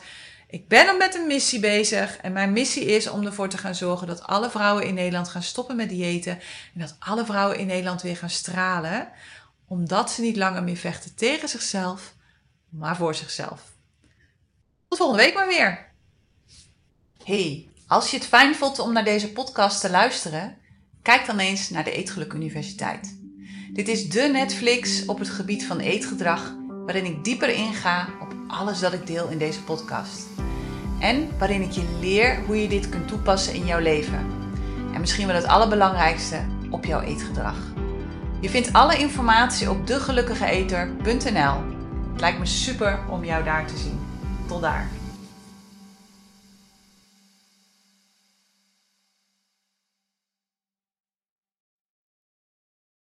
ik 0.49 0.69
ben 0.69 0.87
er 0.87 0.97
met 0.97 1.15
een 1.15 1.27
missie 1.27 1.61
bezig 1.61 2.17
en 2.17 2.33
mijn 2.33 2.53
missie 2.53 2.85
is 2.85 3.09
om 3.09 3.27
ervoor 3.27 3.49
te 3.49 3.59
gaan 3.59 3.75
zorgen 3.75 4.07
dat 4.07 4.23
alle 4.23 4.51
vrouwen 4.51 4.87
in 4.87 4.95
Nederland 4.95 5.29
gaan 5.29 5.43
stoppen 5.43 5.77
met 5.77 5.89
diëten 5.89 6.33
en 6.75 6.81
dat 6.81 6.97
alle 6.99 7.25
vrouwen 7.25 7.59
in 7.59 7.67
Nederland 7.67 8.03
weer 8.03 8.17
gaan 8.17 8.31
stralen, 8.31 9.09
omdat 9.69 10.11
ze 10.11 10.21
niet 10.21 10.37
langer 10.37 10.63
meer 10.63 10.77
vechten 10.77 11.15
tegen 11.15 11.49
zichzelf, 11.49 12.15
maar 12.69 12.97
voor 12.97 13.15
zichzelf. 13.15 13.63
Tot 14.89 14.99
volgende 14.99 15.23
week 15.23 15.35
maar 15.35 15.49
weer. 15.49 15.89
Hey, 17.25 17.69
als 17.87 18.11
je 18.11 18.17
het 18.17 18.27
fijn 18.27 18.55
vond 18.55 18.79
om 18.79 18.93
naar 18.93 19.05
deze 19.05 19.33
podcast 19.33 19.81
te 19.81 19.91
luisteren, 19.91 20.59
kijk 21.07 21.27
dan 21.27 21.39
eens 21.39 21.71
naar 21.71 21.85
de 21.85 21.93
Eetgeluk 21.93 22.33
Universiteit. 22.33 23.19
Dit 23.73 23.89
is 23.89 24.09
de 24.09 24.29
Netflix 24.33 25.05
op 25.05 25.19
het 25.19 25.29
gebied 25.29 25.67
van 25.67 25.79
eetgedrag, 25.79 26.55
waarin 26.69 27.05
ik 27.05 27.25
dieper 27.25 27.49
inga 27.49 28.09
op 28.21 28.35
alles 28.47 28.81
dat 28.81 28.93
ik 28.93 29.07
deel 29.07 29.29
in 29.29 29.39
deze 29.39 29.63
podcast. 29.63 30.27
En 31.01 31.29
waarin 31.39 31.63
ik 31.63 31.71
je 31.71 31.99
leer 32.01 32.43
hoe 32.47 32.63
je 32.63 32.69
dit 32.69 32.89
kunt 32.89 33.09
toepassen 33.09 33.55
in 33.55 33.67
jouw 33.67 33.79
leven. 33.79 34.27
En 34.95 35.01
misschien 35.01 35.27
wel 35.27 35.37
het 35.37 35.47
allerbelangrijkste, 35.47 36.41
op 36.71 36.85
jouw 36.85 37.01
eetgedrag. 37.01 37.57
Je 38.41 38.51
vindt 38.51 38.73
alle 38.73 38.99
informatie 38.99 39.71
op 39.71 39.87
degelukkigeeter.nl. 39.87 41.55
Het 42.13 42.21
lijkt 42.21 42.39
me 42.39 42.47
super 42.47 42.99
om 43.09 43.25
jou 43.25 43.45
daar 43.45 43.67
te 43.67 43.77
zien. 43.77 44.01
Tot 44.47 44.61
daar. 44.61 44.89